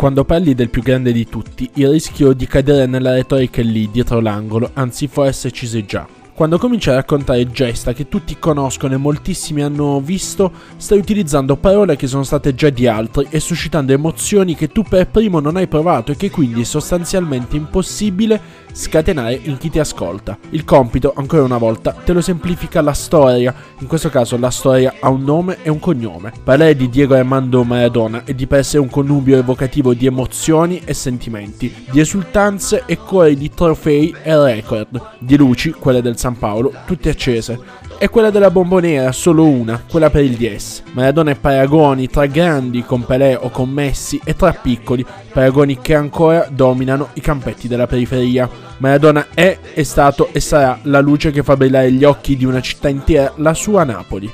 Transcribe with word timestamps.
quando 0.00 0.24
parli 0.24 0.54
del 0.54 0.70
più 0.70 0.80
grande 0.80 1.12
di 1.12 1.28
tutti, 1.28 1.68
il 1.74 1.90
rischio 1.90 2.32
di 2.32 2.46
cadere 2.46 2.86
nella 2.86 3.12
retorica 3.12 3.60
è 3.60 3.64
lì, 3.64 3.90
dietro 3.90 4.18
l'angolo, 4.20 4.70
anzi 4.72 5.08
forse 5.08 5.50
ci 5.50 5.66
sei 5.66 5.84
già. 5.84 6.08
Quando 6.32 6.56
cominci 6.56 6.88
a 6.88 6.94
raccontare 6.94 7.50
gesta 7.50 7.92
che 7.92 8.08
tutti 8.08 8.38
conoscono 8.38 8.94
e 8.94 8.96
moltissimi 8.96 9.60
hanno 9.60 10.00
visto, 10.00 10.50
stai 10.78 10.96
utilizzando 10.96 11.56
parole 11.56 11.96
che 11.96 12.06
sono 12.06 12.22
state 12.22 12.54
già 12.54 12.70
di 12.70 12.86
altri 12.86 13.26
e 13.28 13.40
suscitando 13.40 13.92
emozioni 13.92 14.54
che 14.54 14.68
tu 14.68 14.84
per 14.84 15.08
primo 15.08 15.38
non 15.38 15.56
hai 15.56 15.66
provato 15.66 16.12
e 16.12 16.16
che 16.16 16.30
quindi 16.30 16.62
è 16.62 16.64
sostanzialmente 16.64 17.58
impossibile 17.58 18.40
scatenare 18.72 19.38
in 19.42 19.58
chi 19.58 19.70
ti 19.70 19.78
ascolta. 19.78 20.38
Il 20.50 20.64
compito, 20.64 21.12
ancora 21.16 21.42
una 21.42 21.58
volta, 21.58 21.92
te 21.92 22.12
lo 22.12 22.20
semplifica 22.20 22.80
la 22.80 22.92
storia, 22.92 23.54
in 23.78 23.86
questo 23.86 24.08
caso 24.08 24.36
la 24.38 24.50
storia 24.50 24.94
ha 25.00 25.08
un 25.08 25.22
nome 25.22 25.58
e 25.62 25.70
un 25.70 25.78
cognome. 25.78 26.32
Parlare 26.42 26.76
di 26.76 26.88
Diego 26.88 27.14
Armando 27.14 27.64
Maradona 27.64 28.24
è 28.24 28.34
di 28.34 28.46
per 28.46 28.64
sé 28.64 28.78
un 28.78 28.90
connubio 28.90 29.38
evocativo 29.38 29.94
di 29.94 30.06
emozioni 30.06 30.80
e 30.84 30.94
sentimenti, 30.94 31.86
di 31.90 32.00
esultanze 32.00 32.84
e 32.86 32.96
cuori 32.96 33.36
di 33.36 33.50
trofei 33.50 34.14
e 34.22 34.36
record, 34.36 35.16
di 35.18 35.36
luci, 35.36 35.70
quelle 35.70 36.02
del 36.02 36.18
San 36.18 36.38
Paolo, 36.38 36.72
tutte 36.86 37.10
accese, 37.10 37.58
e 38.02 38.08
quella 38.08 38.30
della 38.30 38.50
bomboniera, 38.50 39.12
solo 39.12 39.46
una, 39.46 39.84
quella 39.86 40.08
per 40.08 40.24
il 40.24 40.34
DS. 40.34 40.84
Maradona 40.92 41.32
e 41.32 41.34
paragoni 41.34 42.08
tra 42.08 42.24
grandi 42.24 42.82
con 42.82 43.04
Pelé 43.04 43.34
o 43.34 43.50
con 43.50 43.68
Messi 43.68 44.18
e 44.24 44.34
tra 44.34 44.54
piccoli, 44.54 45.04
paragoni 45.30 45.76
che 45.82 45.94
ancora 45.94 46.48
dominano 46.50 47.10
i 47.12 47.20
campetti 47.20 47.68
della 47.68 47.86
periferia. 47.86 48.48
Maradona 48.78 49.26
è, 49.34 49.58
è 49.74 49.82
stato 49.82 50.30
e 50.32 50.40
sarà 50.40 50.78
la 50.84 51.00
luce 51.00 51.30
che 51.30 51.42
fa 51.42 51.58
brillare 51.58 51.92
gli 51.92 52.02
occhi 52.02 52.38
di 52.38 52.46
una 52.46 52.62
città 52.62 52.88
intera, 52.88 53.34
la 53.36 53.52
sua 53.52 53.84
Napoli. 53.84 54.32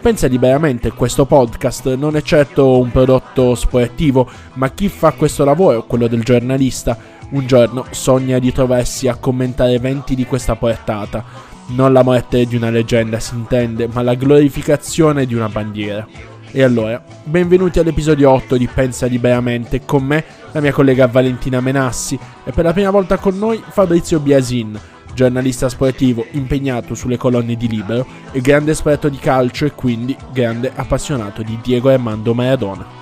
Pensa 0.00 0.26
liberamente, 0.26 0.90
questo 0.92 1.26
podcast 1.26 1.92
non 1.92 2.16
è 2.16 2.22
certo 2.22 2.78
un 2.78 2.90
prodotto 2.90 3.54
sportivo, 3.54 4.26
ma 4.54 4.70
chi 4.70 4.88
fa 4.88 5.12
questo 5.12 5.44
lavoro, 5.44 5.84
quello 5.84 6.06
del 6.06 6.22
giornalista, 6.22 6.96
un 7.32 7.46
giorno 7.46 7.84
sogna 7.90 8.38
di 8.38 8.52
trovarsi 8.52 9.06
a 9.06 9.16
commentare 9.16 9.72
eventi 9.72 10.14
di 10.14 10.24
questa 10.24 10.56
portata 10.56 11.50
non 11.72 11.92
la 11.92 12.02
morte 12.02 12.44
di 12.46 12.56
una 12.56 12.70
leggenda 12.70 13.18
si 13.18 13.34
intende, 13.34 13.88
ma 13.90 14.02
la 14.02 14.14
glorificazione 14.14 15.26
di 15.26 15.34
una 15.34 15.48
bandiera. 15.48 16.06
E 16.50 16.62
allora, 16.62 17.02
benvenuti 17.24 17.78
all'episodio 17.78 18.30
8 18.30 18.56
di 18.58 18.68
Pensa 18.68 19.06
Liberamente, 19.06 19.84
con 19.86 20.04
me, 20.04 20.22
la 20.52 20.60
mia 20.60 20.72
collega 20.72 21.06
Valentina 21.06 21.60
Menassi 21.60 22.18
e 22.44 22.52
per 22.52 22.64
la 22.64 22.74
prima 22.74 22.90
volta 22.90 23.16
con 23.16 23.38
noi 23.38 23.62
Fabrizio 23.66 24.20
Biasin, 24.20 24.78
giornalista 25.14 25.70
sportivo 25.70 26.26
impegnato 26.32 26.94
sulle 26.94 27.16
colonne 27.16 27.56
di 27.56 27.68
Libero 27.68 28.06
e 28.32 28.40
grande 28.42 28.72
esperto 28.72 29.08
di 29.08 29.16
calcio 29.16 29.64
e 29.64 29.72
quindi 29.72 30.14
grande 30.30 30.70
appassionato 30.74 31.42
di 31.42 31.58
Diego 31.62 31.88
Armando 31.88 32.34
Maradona. 32.34 33.01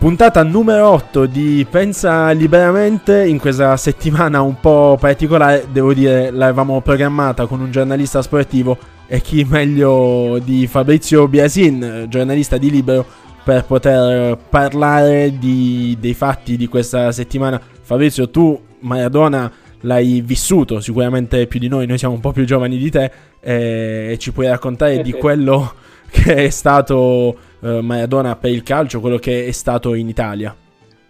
Puntata 0.00 0.42
numero 0.42 0.88
8 0.92 1.26
di 1.26 1.66
Pensa 1.68 2.30
Liberamente, 2.30 3.26
in 3.26 3.38
questa 3.38 3.76
settimana 3.76 4.40
un 4.40 4.58
po' 4.58 4.96
particolare, 4.98 5.66
devo 5.70 5.92
dire, 5.92 6.30
l'avevamo 6.30 6.80
programmata 6.80 7.44
con 7.44 7.60
un 7.60 7.70
giornalista 7.70 8.22
sportivo 8.22 8.78
e 9.06 9.20
chi 9.20 9.44
meglio 9.44 10.40
di 10.42 10.66
Fabrizio 10.66 11.28
Biasin, 11.28 12.06
giornalista 12.08 12.56
di 12.56 12.70
Libero, 12.70 13.04
per 13.44 13.66
poter 13.66 14.38
parlare 14.48 15.38
di, 15.38 15.94
dei 16.00 16.14
fatti 16.14 16.56
di 16.56 16.66
questa 16.66 17.12
settimana. 17.12 17.60
Fabrizio, 17.82 18.30
tu 18.30 18.58
Maradona 18.78 19.52
l'hai 19.80 20.22
vissuto 20.22 20.80
sicuramente 20.80 21.46
più 21.46 21.60
di 21.60 21.68
noi, 21.68 21.84
noi 21.84 21.98
siamo 21.98 22.14
un 22.14 22.20
po' 22.20 22.32
più 22.32 22.46
giovani 22.46 22.78
di 22.78 22.90
te 22.90 23.12
eh, 23.38 24.12
e 24.12 24.18
ci 24.18 24.32
puoi 24.32 24.46
raccontare 24.46 25.02
di 25.02 25.12
quello 25.12 25.74
che 26.12 26.46
è 26.46 26.50
stato 26.50 27.36
eh, 27.60 27.80
Maradona 27.80 28.36
per 28.36 28.50
il 28.50 28.62
calcio, 28.62 29.00
quello 29.00 29.18
che 29.18 29.46
è 29.46 29.50
stato 29.52 29.94
in 29.94 30.08
Italia? 30.08 30.54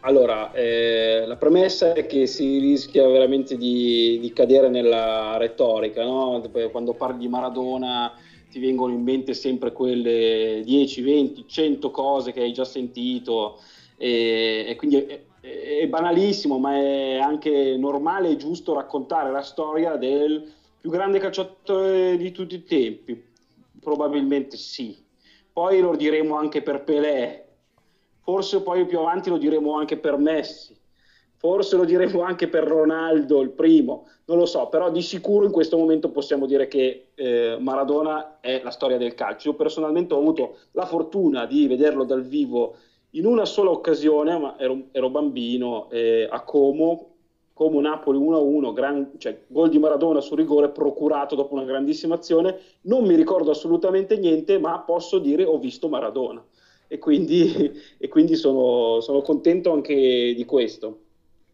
Allora, 0.02 0.52
eh, 0.52 1.24
la 1.26 1.36
premessa 1.36 1.92
è 1.92 2.06
che 2.06 2.26
si 2.26 2.58
rischia 2.58 3.06
veramente 3.06 3.56
di, 3.56 4.18
di 4.20 4.32
cadere 4.32 4.68
nella 4.68 5.36
retorica, 5.36 6.04
no? 6.04 6.42
quando 6.70 6.94
parli 6.94 7.18
di 7.18 7.28
Maradona 7.28 8.12
ti 8.50 8.58
vengono 8.58 8.94
in 8.94 9.02
mente 9.02 9.34
sempre 9.34 9.72
quelle 9.72 10.62
10, 10.64 11.02
20, 11.02 11.44
100 11.46 11.90
cose 11.90 12.32
che 12.32 12.40
hai 12.40 12.52
già 12.52 12.64
sentito 12.64 13.60
e, 13.96 14.64
e 14.68 14.76
quindi 14.76 14.96
è, 14.96 15.20
è, 15.40 15.86
banalissimo, 15.86 16.58
ma 16.58 16.74
è 16.74 17.18
anche 17.18 17.76
normale 17.76 18.30
e 18.30 18.36
giusto 18.36 18.74
raccontare 18.74 19.30
la 19.30 19.42
storia 19.42 19.96
del 19.96 20.50
più 20.80 20.90
grande 20.90 21.18
calciatore 21.18 22.16
di 22.16 22.32
tutti 22.32 22.54
i 22.54 22.64
tempi. 22.64 23.28
Probabilmente 23.80 24.56
sì, 24.56 24.96
poi 25.52 25.80
lo 25.80 25.96
diremo 25.96 26.36
anche 26.36 26.62
per 26.62 26.84
Pelé, 26.84 27.48
forse 28.20 28.62
poi 28.62 28.84
più 28.86 28.98
avanti 28.98 29.30
lo 29.30 29.38
diremo 29.38 29.74
anche 29.74 29.96
per 29.96 30.18
Messi, 30.18 30.78
forse 31.36 31.76
lo 31.76 31.84
diremo 31.84 32.20
anche 32.20 32.48
per 32.48 32.64
Ronaldo, 32.64 33.40
il 33.40 33.50
primo, 33.50 34.06
non 34.26 34.36
lo 34.36 34.46
so, 34.46 34.68
però 34.68 34.90
di 34.90 35.02
sicuro 35.02 35.46
in 35.46 35.50
questo 35.50 35.78
momento 35.78 36.10
possiamo 36.10 36.46
dire 36.46 36.68
che 36.68 37.08
eh, 37.14 37.56
Maradona 37.58 38.38
è 38.40 38.60
la 38.62 38.70
storia 38.70 38.98
del 38.98 39.14
calcio. 39.14 39.48
Io 39.48 39.54
personalmente 39.54 40.14
ho 40.14 40.18
avuto 40.18 40.58
la 40.72 40.86
fortuna 40.86 41.46
di 41.46 41.66
vederlo 41.66 42.04
dal 42.04 42.22
vivo 42.22 42.76
in 43.10 43.26
una 43.26 43.44
sola 43.44 43.70
occasione, 43.70 44.38
ma 44.38 44.58
ero, 44.58 44.88
ero 44.92 45.10
bambino, 45.10 45.90
eh, 45.90 46.28
a 46.30 46.42
Como, 46.42 47.16
come 47.60 47.82
Napoli 47.82 48.16
1-1, 48.18 48.72
gran, 48.72 49.10
cioè, 49.18 49.38
gol 49.48 49.68
di 49.68 49.78
Maradona 49.78 50.22
su 50.22 50.34
rigore 50.34 50.70
procurato 50.70 51.34
dopo 51.34 51.52
una 51.52 51.64
grandissima 51.64 52.14
azione, 52.14 52.58
non 52.82 53.04
mi 53.04 53.14
ricordo 53.14 53.50
assolutamente 53.50 54.16
niente, 54.16 54.58
ma 54.58 54.78
posso 54.78 55.18
dire 55.18 55.44
ho 55.44 55.58
visto 55.58 55.90
Maradona 55.90 56.42
e 56.88 56.98
quindi, 56.98 57.70
e 57.98 58.08
quindi 58.08 58.34
sono, 58.34 59.00
sono, 59.00 59.20
contento 59.20 59.74
anche 59.74 59.94
di 59.94 60.44
questo. 60.46 61.00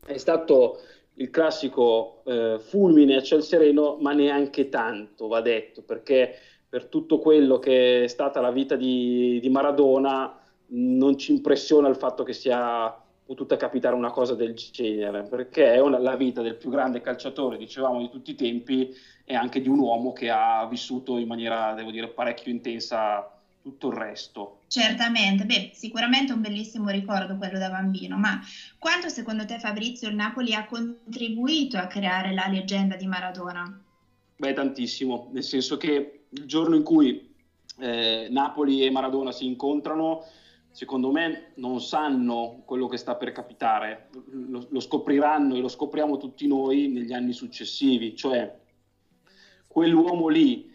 È 0.06 0.16
stato 0.16 0.78
il 1.14 1.28
classico 1.30 2.22
eh, 2.24 2.60
fulmine 2.60 3.16
a 3.16 3.22
ciel 3.22 3.42
sereno, 3.42 3.96
ma 3.98 4.12
neanche 4.12 4.68
tanto, 4.68 5.26
va 5.26 5.40
detto, 5.40 5.82
perché 5.82 6.36
per 6.68 6.86
tutto 6.86 7.18
quello 7.18 7.58
che 7.58 8.04
è 8.04 8.06
stata 8.06 8.40
la 8.40 8.52
vita 8.52 8.76
di, 8.76 9.40
di 9.40 9.48
Maradona 9.48 10.40
non 10.68 11.18
ci 11.18 11.32
impressiona 11.32 11.88
il 11.88 11.96
fatto 11.96 12.22
che 12.22 12.32
sia 12.32 12.96
potuta 13.26 13.56
capitare 13.56 13.96
una 13.96 14.10
cosa 14.10 14.34
del 14.34 14.54
genere, 14.54 15.24
perché 15.24 15.74
è 15.74 15.80
la 15.80 16.14
vita 16.14 16.42
del 16.42 16.54
più 16.54 16.70
grande 16.70 17.00
calciatore, 17.00 17.58
dicevamo, 17.58 17.98
di 17.98 18.08
tutti 18.08 18.30
i 18.30 18.36
tempi 18.36 18.94
e 19.24 19.34
anche 19.34 19.60
di 19.60 19.68
un 19.68 19.80
uomo 19.80 20.12
che 20.12 20.30
ha 20.30 20.64
vissuto 20.70 21.18
in 21.18 21.26
maniera, 21.26 21.74
devo 21.74 21.90
dire, 21.90 22.08
parecchio 22.08 22.52
intensa 22.52 23.28
tutto 23.60 23.88
il 23.88 23.94
resto. 23.94 24.60
Certamente, 24.68 25.44
beh, 25.44 25.72
sicuramente 25.74 26.32
un 26.32 26.40
bellissimo 26.40 26.88
ricordo 26.90 27.36
quello 27.36 27.58
da 27.58 27.68
bambino, 27.68 28.16
ma 28.16 28.40
quanto 28.78 29.08
secondo 29.08 29.44
te 29.44 29.58
Fabrizio 29.58 30.08
il 30.08 30.14
Napoli 30.14 30.54
ha 30.54 30.64
contribuito 30.64 31.76
a 31.76 31.88
creare 31.88 32.32
la 32.32 32.46
leggenda 32.46 32.94
di 32.94 33.08
Maradona? 33.08 33.82
Beh, 34.36 34.52
tantissimo, 34.52 35.30
nel 35.32 35.42
senso 35.42 35.76
che 35.76 36.26
il 36.28 36.44
giorno 36.44 36.76
in 36.76 36.84
cui 36.84 37.34
eh, 37.80 38.28
Napoli 38.30 38.84
e 38.84 38.90
Maradona 38.92 39.32
si 39.32 39.46
incontrano, 39.46 40.22
secondo 40.76 41.10
me 41.10 41.52
non 41.54 41.80
sanno 41.80 42.60
quello 42.66 42.86
che 42.86 42.98
sta 42.98 43.14
per 43.14 43.32
capitare, 43.32 44.10
lo, 44.30 44.66
lo, 44.68 44.80
scopriranno 44.80 45.54
e 45.54 45.60
lo 45.60 45.68
scopriamo 45.68 46.18
tutti 46.18 46.46
noi 46.46 46.88
negli 46.88 47.14
anni 47.14 47.32
successivi, 47.32 48.14
cioè 48.14 48.54
quell'uomo 49.66 50.28
lì 50.28 50.70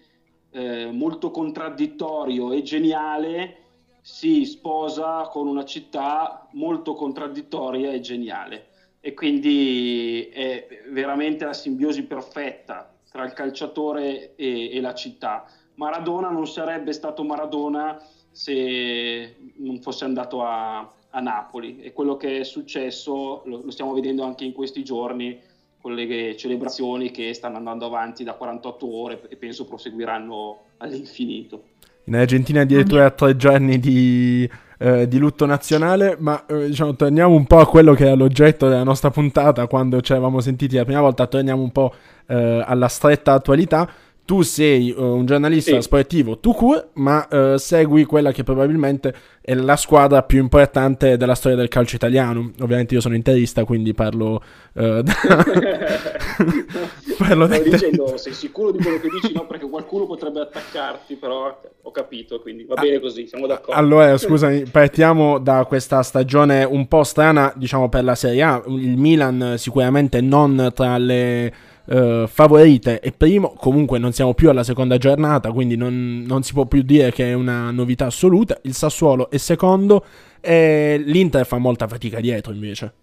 eh, 0.49 0.89
molto 0.91 1.29
contraddittorio 1.29 2.51
e 2.51 2.63
geniale 2.63 3.57
si 4.01 4.43
sposa 4.45 5.27
con 5.29 5.45
una 5.45 5.65
città 5.65 6.47
molto 6.53 6.95
contraddittoria 6.95 7.91
e 7.91 7.99
geniale 7.99 8.69
e 9.01 9.13
quindi 9.13 10.29
è 10.33 10.65
veramente 10.89 11.45
la 11.45 11.53
simbiosi 11.53 12.05
perfetta 12.05 12.91
tra 13.11 13.23
il 13.23 13.33
calciatore 13.33 14.33
e, 14.33 14.75
e 14.75 14.81
la 14.81 14.95
città. 14.95 15.45
Maradona 15.75 16.31
non 16.31 16.47
sarebbe 16.47 16.91
stato 16.91 17.23
Maradona 17.23 18.01
se 18.31 19.35
non 19.57 19.81
fosse 19.81 20.05
andato 20.05 20.43
a, 20.43 20.79
a 21.09 21.19
Napoli 21.19 21.81
e 21.81 21.93
quello 21.93 22.15
che 22.15 22.39
è 22.39 22.43
successo 22.43 23.41
lo, 23.45 23.61
lo, 23.63 23.71
stiamo 23.71 23.93
vedendo 23.93 24.23
anche 24.23 24.45
in 24.45 24.53
questi 24.53 24.83
giorni 24.83 25.37
con 25.81 25.93
le 25.95 26.37
celebrazioni 26.37 27.11
che 27.11 27.33
stanno 27.33 27.57
andando 27.57 27.85
avanti 27.85 28.23
da 28.23 28.33
48 28.33 28.95
ore 28.95 29.21
e 29.29 29.35
penso 29.35 29.65
proseguiranno 29.65 30.59
all'infinito. 30.77 31.63
In 32.05 32.15
Argentina 32.15 32.61
addirittura 32.61 33.09
tre 33.11 33.35
giorni 33.35 33.79
di, 33.79 34.49
eh, 34.77 35.07
di 35.07 35.17
lutto 35.17 35.45
nazionale, 35.45 36.17
ma 36.19 36.45
eh, 36.45 36.67
diciamo, 36.67 36.95
torniamo 36.95 37.33
un 37.33 37.45
po' 37.45 37.59
a 37.59 37.67
quello 37.67 37.93
che 37.93 38.05
era 38.05 38.15
l'oggetto 38.15 38.67
della 38.67 38.83
nostra 38.83 39.09
puntata 39.09 39.67
quando 39.67 40.01
ci 40.01 40.11
eravamo 40.11 40.39
sentiti 40.39 40.75
la 40.75 40.85
prima 40.85 41.01
volta, 41.01 41.27
torniamo 41.27 41.61
un 41.61 41.71
po' 41.71 41.93
eh, 42.27 42.63
alla 42.65 42.87
stretta 42.87 43.33
attualità 43.33 43.89
tu 44.25 44.41
sei 44.41 44.93
uh, 44.95 45.03
un 45.03 45.25
giornalista 45.25 45.75
sì. 45.75 45.81
sportivo 45.81 46.39
tu 46.39 46.53
court, 46.53 46.89
ma 46.93 47.27
uh, 47.29 47.57
segui 47.57 48.05
quella 48.05 48.31
che 48.31 48.43
probabilmente 48.43 49.13
è 49.41 49.53
la 49.53 49.75
squadra 49.75 50.23
più 50.23 50.39
importante 50.39 51.17
della 51.17 51.35
storia 51.35 51.57
del 51.57 51.67
calcio 51.67 51.95
italiano. 51.95 52.51
Ovviamente 52.61 52.93
io 52.93 53.01
sono 53.01 53.15
interista, 53.15 53.65
quindi 53.65 53.93
parlo, 53.93 54.41
uh, 54.73 55.01
da, 55.03 55.13
Parlo 57.17 57.45
Stavo 57.45 57.63
dicendo, 57.63 58.17
sei 58.17 58.33
sicuro 58.33 58.71
di 58.71 58.81
quello 58.81 58.99
che 58.99 59.09
dici? 59.09 59.33
No, 59.33 59.45
perché 59.45 59.69
qualcuno 59.69 60.05
potrebbe 60.05 60.41
attaccarti, 60.41 61.15
però 61.15 61.59
ho 61.81 61.91
capito, 61.91 62.39
quindi 62.41 62.63
va 62.63 62.75
bene 62.75 62.99
così, 62.99 63.27
siamo 63.27 63.47
d'accordo. 63.47 63.73
Allora, 63.73 64.17
scusami, 64.17 64.63
partiamo 64.71 65.37
da 65.37 65.65
questa 65.65 66.01
stagione 66.03 66.63
un 66.63 66.87
po' 66.87 67.03
strana, 67.03 67.53
diciamo, 67.55 67.89
per 67.89 68.03
la 68.03 68.15
Serie 68.15 68.41
A. 68.41 68.63
Il 68.67 68.97
Milan 68.97 69.55
sicuramente 69.57 70.21
non 70.21 70.71
tra 70.73 70.97
le 70.97 71.53
uh, 71.91 72.27
favorite 72.27 72.99
è 72.99 73.11
primo, 73.11 73.53
comunque 73.53 73.99
non 73.99 74.11
siamo 74.13 74.33
più 74.33 74.49
alla 74.49 74.63
seconda 74.63 74.97
giornata, 74.97 75.51
quindi 75.51 75.75
non, 75.75 76.23
non 76.25 76.43
si 76.43 76.53
può 76.53 76.65
più 76.65 76.81
dire 76.81 77.11
che 77.11 77.29
è 77.29 77.33
una 77.33 77.71
novità 77.71 78.07
assoluta. 78.07 78.57
Il 78.63 78.73
Sassuolo 78.73 79.29
è 79.29 79.37
secondo 79.37 80.05
e 80.39 81.01
l'Inter 81.05 81.45
fa 81.45 81.57
molta 81.57 81.87
fatica 81.87 82.19
dietro 82.19 82.53
invece. 82.53 82.93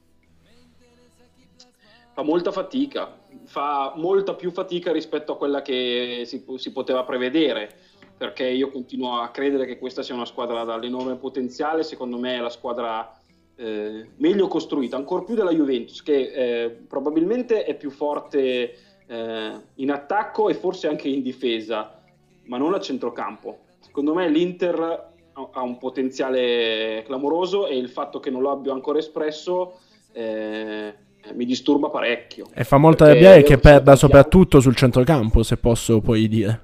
Fa 2.13 2.23
molta 2.23 2.51
fatica, 2.51 3.17
fa 3.45 3.93
molta 3.97 4.35
più 4.35 4.51
fatica 4.51 4.91
rispetto 4.91 5.33
a 5.33 5.37
quella 5.37 5.63
che 5.63 6.23
si, 6.25 6.45
si 6.57 6.73
poteva 6.73 7.05
prevedere 7.05 7.73
perché 8.19 8.49
io 8.49 8.71
continuo 8.71 9.21
a 9.21 9.29
credere 9.29 9.65
che 9.65 9.79
questa 9.79 10.03
sia 10.03 10.15
una 10.15 10.25
squadra 10.25 10.65
dall'enorme 10.65 11.15
potenziale, 11.15 11.85
secondo 11.85 12.19
me 12.19 12.37
è 12.37 12.41
la 12.41 12.51
squadra 12.51 13.18
eh, 13.61 14.09
meglio 14.17 14.47
costruita, 14.47 14.97
ancora 14.97 15.25
più 15.25 15.35
della 15.35 15.51
Juventus, 15.51 16.03
che 16.03 16.33
eh, 16.33 16.71
probabilmente 16.71 17.65
è 17.65 17.75
più 17.77 17.91
forte 17.91 18.75
eh, 19.07 19.53
in 19.75 19.91
attacco 19.91 20.49
e 20.49 20.55
forse 20.55 20.87
anche 20.87 21.09
in 21.09 21.23
difesa, 21.23 22.01
ma 22.45 22.57
non 22.57 22.75
a 22.75 22.81
centrocampo. 22.81 23.59
Secondo 23.81 24.15
me 24.15 24.29
l'Inter 24.29 25.07
ha 25.33 25.63
un 25.63 25.79
potenziale 25.79 27.03
clamoroso 27.05 27.67
e 27.67 27.77
il 27.77 27.89
fatto 27.89 28.21
che 28.21 28.31
non 28.31 28.43
lo 28.43 28.51
abbia 28.51 28.73
ancora 28.73 28.99
espresso 28.99 29.79
eh, 30.13 30.95
mi 31.35 31.45
disturba 31.45 31.91
parecchio. 31.91 32.47
E 32.55 32.65
fa 32.65 32.77
molto 32.77 33.05
arrabbiare 33.05 33.43
che 33.43 33.59
perda 33.59 33.97
soprattutto 33.97 34.61
sul 34.61 34.77
centrocampo, 34.77 35.43
se 35.43 35.57
posso 35.57 36.01
poi 36.01 36.29
dire. 36.29 36.63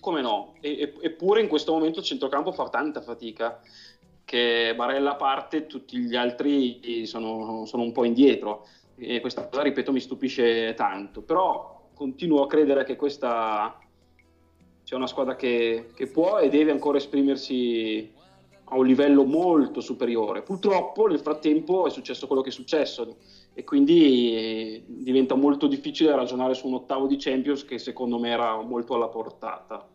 Come 0.00 0.20
no? 0.20 0.54
E, 0.60 0.94
eppure 1.00 1.40
in 1.40 1.48
questo 1.48 1.72
momento 1.72 2.00
il 2.00 2.04
centrocampo 2.04 2.52
fa 2.52 2.68
tanta 2.68 3.00
fatica, 3.00 3.60
che 4.24 4.72
Barella 4.76 5.16
parte, 5.16 5.66
tutti 5.66 5.98
gli 5.98 6.16
altri 6.16 7.06
sono, 7.06 7.64
sono 7.66 7.82
un 7.82 7.92
po' 7.92 8.04
indietro. 8.04 8.66
E 8.96 9.20
questa 9.20 9.48
cosa, 9.48 9.62
ripeto, 9.62 9.92
mi 9.92 10.00
stupisce 10.00 10.74
tanto. 10.74 11.22
Però 11.22 11.88
continuo 11.94 12.42
a 12.42 12.46
credere 12.46 12.84
che 12.84 12.96
questa 12.96 13.78
sia 14.82 14.96
una 14.96 15.06
squadra 15.06 15.36
che, 15.36 15.90
che 15.94 16.06
può 16.06 16.38
e 16.38 16.48
deve 16.48 16.70
ancora 16.70 16.98
esprimersi 16.98 18.12
a 18.72 18.76
un 18.76 18.86
livello 18.86 19.24
molto 19.24 19.80
superiore. 19.80 20.42
Purtroppo 20.42 21.06
nel 21.06 21.20
frattempo 21.20 21.86
è 21.86 21.90
successo 21.90 22.26
quello 22.26 22.42
che 22.42 22.48
è 22.48 22.52
successo 22.52 23.16
e 23.52 23.64
quindi 23.64 24.82
diventa 24.86 25.34
molto 25.34 25.66
difficile 25.66 26.14
ragionare 26.14 26.54
su 26.54 26.66
un 26.66 26.74
ottavo 26.74 27.06
di 27.06 27.16
Champions 27.18 27.64
che 27.64 27.78
secondo 27.78 28.18
me 28.18 28.30
era 28.30 28.60
molto 28.62 28.94
alla 28.94 29.08
portata. 29.08 29.86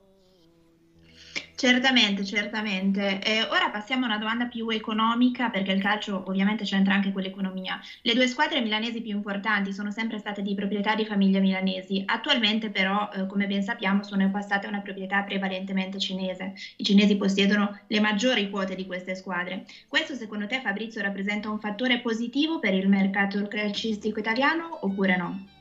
Certamente, 1.59 2.23
certamente. 2.23 3.19
Eh, 3.19 3.41
ora 3.49 3.71
passiamo 3.71 4.03
a 4.05 4.09
una 4.09 4.19
domanda 4.19 4.45
più 4.45 4.69
economica, 4.69 5.49
perché 5.49 5.71
il 5.71 5.81
calcio 5.81 6.23
ovviamente 6.27 6.63
c'entra 6.65 6.93
anche 6.93 7.11
con 7.11 7.23
l'economia. 7.23 7.79
Le 8.03 8.13
due 8.13 8.27
squadre 8.27 8.61
milanesi 8.61 9.01
più 9.01 9.09
importanti 9.15 9.73
sono 9.73 9.89
sempre 9.89 10.19
state 10.19 10.43
di 10.43 10.53
proprietà 10.53 10.93
di 10.93 11.07
famiglie 11.07 11.39
milanesi. 11.39 12.03
Attualmente 12.05 12.69
però, 12.69 13.09
eh, 13.11 13.25
come 13.25 13.47
ben 13.47 13.63
sappiamo, 13.63 14.03
sono 14.03 14.29
passate 14.29 14.67
a 14.67 14.69
una 14.69 14.81
proprietà 14.81 15.23
prevalentemente 15.23 15.97
cinese. 15.97 16.53
I 16.75 16.83
cinesi 16.83 17.17
possiedono 17.17 17.79
le 17.87 17.99
maggiori 18.01 18.51
quote 18.51 18.75
di 18.75 18.85
queste 18.85 19.15
squadre. 19.15 19.65
Questo 19.87 20.13
secondo 20.13 20.45
te 20.45 20.61
Fabrizio 20.61 21.01
rappresenta 21.01 21.49
un 21.49 21.59
fattore 21.59 22.01
positivo 22.01 22.59
per 22.59 22.75
il 22.75 22.87
mercato 22.87 23.47
calcistico 23.47 24.19
italiano 24.19 24.85
oppure 24.85 25.17
no? 25.17 25.56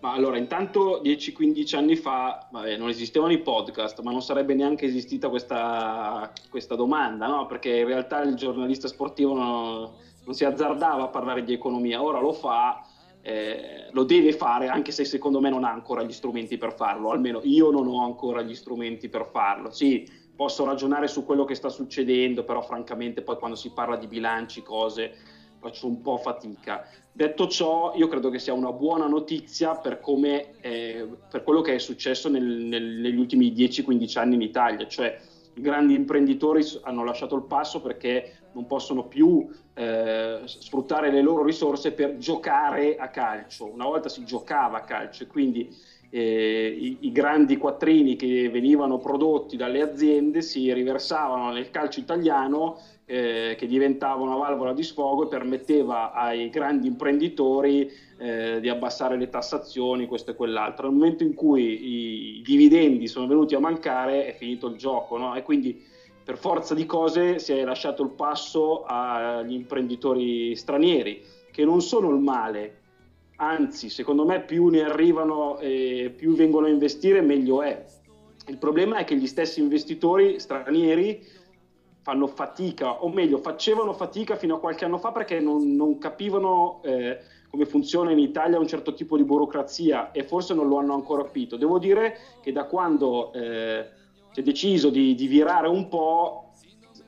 Ma 0.00 0.12
allora, 0.12 0.36
intanto 0.36 1.00
10-15 1.02 1.74
anni 1.74 1.96
fa 1.96 2.46
vabbè, 2.50 2.76
non 2.76 2.88
esistevano 2.88 3.32
i 3.32 3.38
podcast, 3.38 4.00
ma 4.00 4.12
non 4.12 4.22
sarebbe 4.22 4.54
neanche 4.54 4.86
esistita 4.86 5.28
questa, 5.28 6.30
questa 6.48 6.76
domanda, 6.76 7.26
no? 7.26 7.46
perché 7.46 7.78
in 7.78 7.86
realtà 7.86 8.22
il 8.22 8.36
giornalista 8.36 8.86
sportivo 8.86 9.34
non, 9.34 9.90
non, 10.24 10.34
si 10.34 10.44
azzardava 10.44 11.02
a 11.02 11.08
parlare 11.08 11.42
di 11.42 11.52
economia, 11.52 12.00
ora 12.00 12.20
lo 12.20 12.32
fa, 12.32 12.80
eh, 13.22 13.88
lo 13.90 14.04
deve 14.04 14.32
fare, 14.32 14.68
anche 14.68 14.92
se 14.92 15.04
secondo 15.04 15.40
me 15.40 15.50
non 15.50 15.64
ha 15.64 15.70
ancora 15.72 16.04
gli 16.04 16.12
strumenti 16.12 16.58
per 16.58 16.74
farlo, 16.74 17.10
almeno 17.10 17.40
io 17.42 17.72
non 17.72 17.88
ho 17.88 18.04
ancora 18.04 18.40
gli 18.42 18.54
strumenti 18.54 19.08
per 19.08 19.26
farlo. 19.26 19.72
Sì, 19.72 20.08
posso 20.36 20.64
ragionare 20.64 21.08
su 21.08 21.24
quello 21.24 21.44
che 21.44 21.56
sta 21.56 21.70
succedendo, 21.70 22.44
però 22.44 22.60
francamente 22.60 23.22
poi 23.22 23.36
quando 23.36 23.56
si 23.56 23.72
parla 23.72 23.96
di 23.96 24.06
bilanci, 24.06 24.62
cose 24.62 25.37
faccio 25.58 25.86
un 25.86 26.00
po' 26.00 26.16
fatica. 26.18 26.86
Detto 27.12 27.48
ciò, 27.48 27.94
io 27.96 28.08
credo 28.08 28.30
che 28.30 28.38
sia 28.38 28.52
una 28.52 28.72
buona 28.72 29.06
notizia 29.06 29.74
per, 29.74 30.00
come, 30.00 30.60
eh, 30.60 31.08
per 31.28 31.42
quello 31.42 31.60
che 31.60 31.74
è 31.74 31.78
successo 31.78 32.28
nel, 32.28 32.44
nel, 32.44 33.00
negli 33.00 33.18
ultimi 33.18 33.52
10-15 33.52 34.18
anni 34.18 34.34
in 34.36 34.42
Italia, 34.42 34.86
cioè 34.86 35.18
i 35.54 35.60
grandi 35.60 35.94
imprenditori 35.94 36.64
hanno 36.82 37.02
lasciato 37.02 37.34
il 37.34 37.42
passo 37.42 37.80
perché 37.80 38.34
non 38.52 38.66
possono 38.66 39.06
più 39.06 39.48
eh, 39.74 40.40
sfruttare 40.44 41.10
le 41.10 41.20
loro 41.20 41.42
risorse 41.42 41.92
per 41.92 42.16
giocare 42.18 42.96
a 42.96 43.08
calcio. 43.08 43.66
Una 43.66 43.84
volta 43.84 44.08
si 44.08 44.24
giocava 44.24 44.78
a 44.78 44.84
calcio 44.84 45.24
e 45.24 45.26
quindi 45.26 45.68
eh, 46.10 46.76
i, 46.78 46.96
i, 47.00 47.12
grandi 47.12 47.56
quattrini 47.58 48.16
che 48.16 48.48
venivano 48.48 48.98
prodotti 48.98 49.56
dalle 49.56 49.82
aziende 49.82 50.40
si 50.40 50.72
riversavano 50.72 51.52
nel 51.52 51.70
calcio 51.70 52.00
italiano 52.00 52.78
eh, 53.04 53.56
che 53.58 53.66
diventava 53.66 54.22
una 54.22 54.36
valvola 54.36 54.72
di 54.72 54.82
sfogo 54.82 55.24
e 55.24 55.28
permetteva 55.28 56.12
ai 56.12 56.50
grandi 56.50 56.86
imprenditori 56.86 57.90
eh, 58.18 58.58
di 58.60 58.68
abbassare 58.68 59.16
le 59.16 59.28
tassazioni, 59.28 60.06
questo 60.06 60.30
e 60.30 60.34
quell'altro. 60.34 60.88
Nel 60.88 60.96
momento 60.96 61.22
in 61.24 61.34
cui 61.34 62.38
i 62.38 62.42
dividendi 62.42 63.06
sono 63.06 63.26
venuti 63.26 63.54
a 63.54 63.60
mancare 63.60 64.26
è 64.26 64.34
finito 64.34 64.66
il 64.68 64.76
gioco 64.76 65.16
no? 65.16 65.34
e 65.34 65.42
quindi 65.42 65.82
per 66.22 66.36
forza 66.36 66.74
di 66.74 66.84
cose 66.84 67.38
si 67.38 67.52
è 67.52 67.64
lasciato 67.64 68.02
il 68.02 68.10
passo 68.10 68.84
agli 68.84 69.54
imprenditori 69.54 70.54
stranieri 70.54 71.22
che 71.50 71.64
non 71.64 71.80
sono 71.80 72.10
il 72.10 72.20
male, 72.20 72.77
anzi 73.40 73.88
secondo 73.88 74.24
me 74.24 74.42
più 74.42 74.68
ne 74.68 74.82
arrivano 74.82 75.58
e 75.58 76.12
più 76.16 76.34
vengono 76.34 76.66
a 76.66 76.70
investire 76.70 77.20
meglio 77.20 77.62
è. 77.62 77.84
Il 78.46 78.58
problema 78.58 78.96
è 78.96 79.04
che 79.04 79.16
gli 79.16 79.26
stessi 79.26 79.60
investitori 79.60 80.40
stranieri 80.40 81.26
fanno 82.00 82.26
fatica, 82.26 83.04
o 83.04 83.08
meglio, 83.10 83.36
facevano 83.38 83.92
fatica 83.92 84.36
fino 84.36 84.56
a 84.56 84.60
qualche 84.60 84.86
anno 84.86 84.96
fa 84.96 85.12
perché 85.12 85.40
non, 85.40 85.74
non 85.74 85.98
capivano 85.98 86.80
eh, 86.82 87.18
come 87.50 87.66
funziona 87.66 88.10
in 88.10 88.18
Italia 88.18 88.58
un 88.58 88.66
certo 88.66 88.94
tipo 88.94 89.16
di 89.16 89.24
burocrazia 89.24 90.10
e 90.12 90.22
forse 90.22 90.54
non 90.54 90.68
lo 90.68 90.78
hanno 90.78 90.94
ancora 90.94 91.22
capito. 91.22 91.56
Devo 91.56 91.78
dire 91.78 92.16
che 92.40 92.50
da 92.50 92.64
quando 92.64 93.32
eh, 93.34 93.86
si 94.32 94.40
è 94.40 94.42
deciso 94.42 94.88
di, 94.88 95.14
di 95.14 95.26
virare 95.26 95.68
un 95.68 95.88
po', 95.88 96.52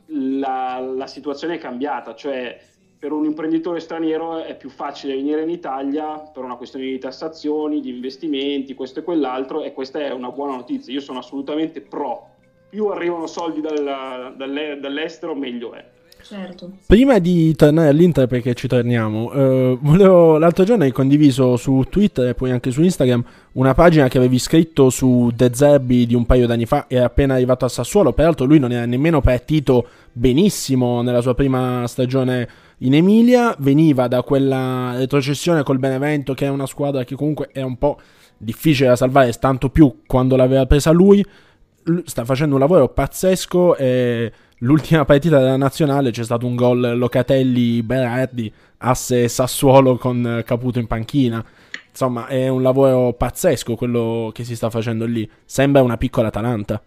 la, 0.06 0.78
la, 0.80 1.06
situazione 1.06 1.54
è 1.54 1.58
cambiata, 1.58 2.14
cioè 2.14 2.60
per 3.00 3.12
un 3.12 3.24
imprenditore 3.24 3.80
straniero 3.80 4.44
è 4.44 4.54
più 4.58 4.68
facile 4.68 5.14
venire 5.14 5.42
in 5.42 5.48
Italia 5.48 6.18
per 6.18 6.44
una 6.44 6.56
questione 6.56 6.84
di 6.84 6.98
tassazioni, 6.98 7.80
di 7.80 7.88
investimenti, 7.88 8.74
questo 8.74 8.98
e 8.98 9.02
quell'altro, 9.02 9.62
e 9.62 9.72
questa 9.72 10.00
è 10.00 10.12
una 10.12 10.30
buona 10.30 10.56
notizia. 10.56 10.92
Io 10.92 11.00
sono 11.00 11.20
assolutamente 11.20 11.80
pro 11.80 12.28
più 12.68 12.86
arrivano 12.88 13.26
soldi 13.26 13.62
dal, 13.62 14.34
dall'estero, 14.36 15.34
meglio 15.34 15.72
è. 15.72 15.82
Certo. 16.22 16.72
Prima 16.86 17.18
di 17.18 17.54
tornare 17.54 17.88
all'Inter, 17.88 18.26
perché 18.26 18.52
ci 18.52 18.68
torniamo, 18.68 19.32
eh, 19.32 19.78
volevo, 19.80 20.36
l'altro 20.36 20.64
giorno 20.64 20.84
hai 20.84 20.92
condiviso 20.92 21.56
su 21.56 21.84
Twitter 21.88 22.28
e 22.28 22.34
poi 22.34 22.50
anche 22.50 22.70
su 22.70 22.82
Instagram 22.82 23.24
una 23.52 23.72
pagina 23.72 24.08
che 24.08 24.18
avevi 24.18 24.38
scritto 24.38 24.90
su 24.90 25.30
De 25.34 25.50
Zerbi 25.54 26.04
di 26.04 26.14
un 26.14 26.26
paio 26.26 26.46
d'anni 26.46 26.66
fa, 26.66 26.86
è 26.86 26.98
appena 26.98 27.34
arrivato 27.34 27.64
a 27.64 27.68
Sassuolo, 27.68 28.12
peraltro 28.12 28.44
lui 28.44 28.58
non 28.58 28.70
era 28.70 28.84
nemmeno 28.84 29.22
partito 29.22 29.86
benissimo 30.12 31.00
nella 31.00 31.22
sua 31.22 31.34
prima 31.34 31.86
stagione 31.86 32.48
in 32.82 32.94
Emilia, 32.94 33.54
veniva 33.58 34.08
da 34.08 34.22
quella 34.22 34.94
retrocessione 34.96 35.62
col 35.62 35.78
Benevento 35.78 36.34
che 36.34 36.46
è 36.46 36.48
una 36.48 36.66
squadra 36.66 37.04
che 37.04 37.14
comunque 37.14 37.48
è 37.52 37.62
un 37.62 37.76
po' 37.76 37.98
difficile 38.36 38.88
da 38.88 38.96
salvare, 38.96 39.32
tanto 39.32 39.68
più 39.68 40.02
quando 40.06 40.36
l'aveva 40.36 40.66
presa 40.66 40.90
lui 40.90 41.24
sta 42.04 42.24
facendo 42.24 42.54
un 42.54 42.60
lavoro 42.60 42.88
pazzesco 42.88 43.76
e 43.76 44.32
l'ultima 44.58 45.04
partita 45.04 45.38
della 45.38 45.56
nazionale 45.56 46.10
c'è 46.10 46.24
stato 46.24 46.46
un 46.46 46.54
gol 46.54 46.96
Locatelli-Berardi, 46.96 48.52
asse 48.78 49.28
Sassuolo 49.28 49.96
con 49.96 50.42
Caputo 50.44 50.78
in 50.78 50.86
panchina. 50.86 51.44
Insomma, 51.90 52.26
è 52.28 52.48
un 52.48 52.62
lavoro 52.62 53.12
pazzesco 53.12 53.74
quello 53.74 54.30
che 54.32 54.44
si 54.44 54.54
sta 54.54 54.70
facendo 54.70 55.04
lì. 55.06 55.28
Sembra 55.44 55.82
una 55.82 55.96
piccola 55.96 56.28
Atalanta. 56.28 56.80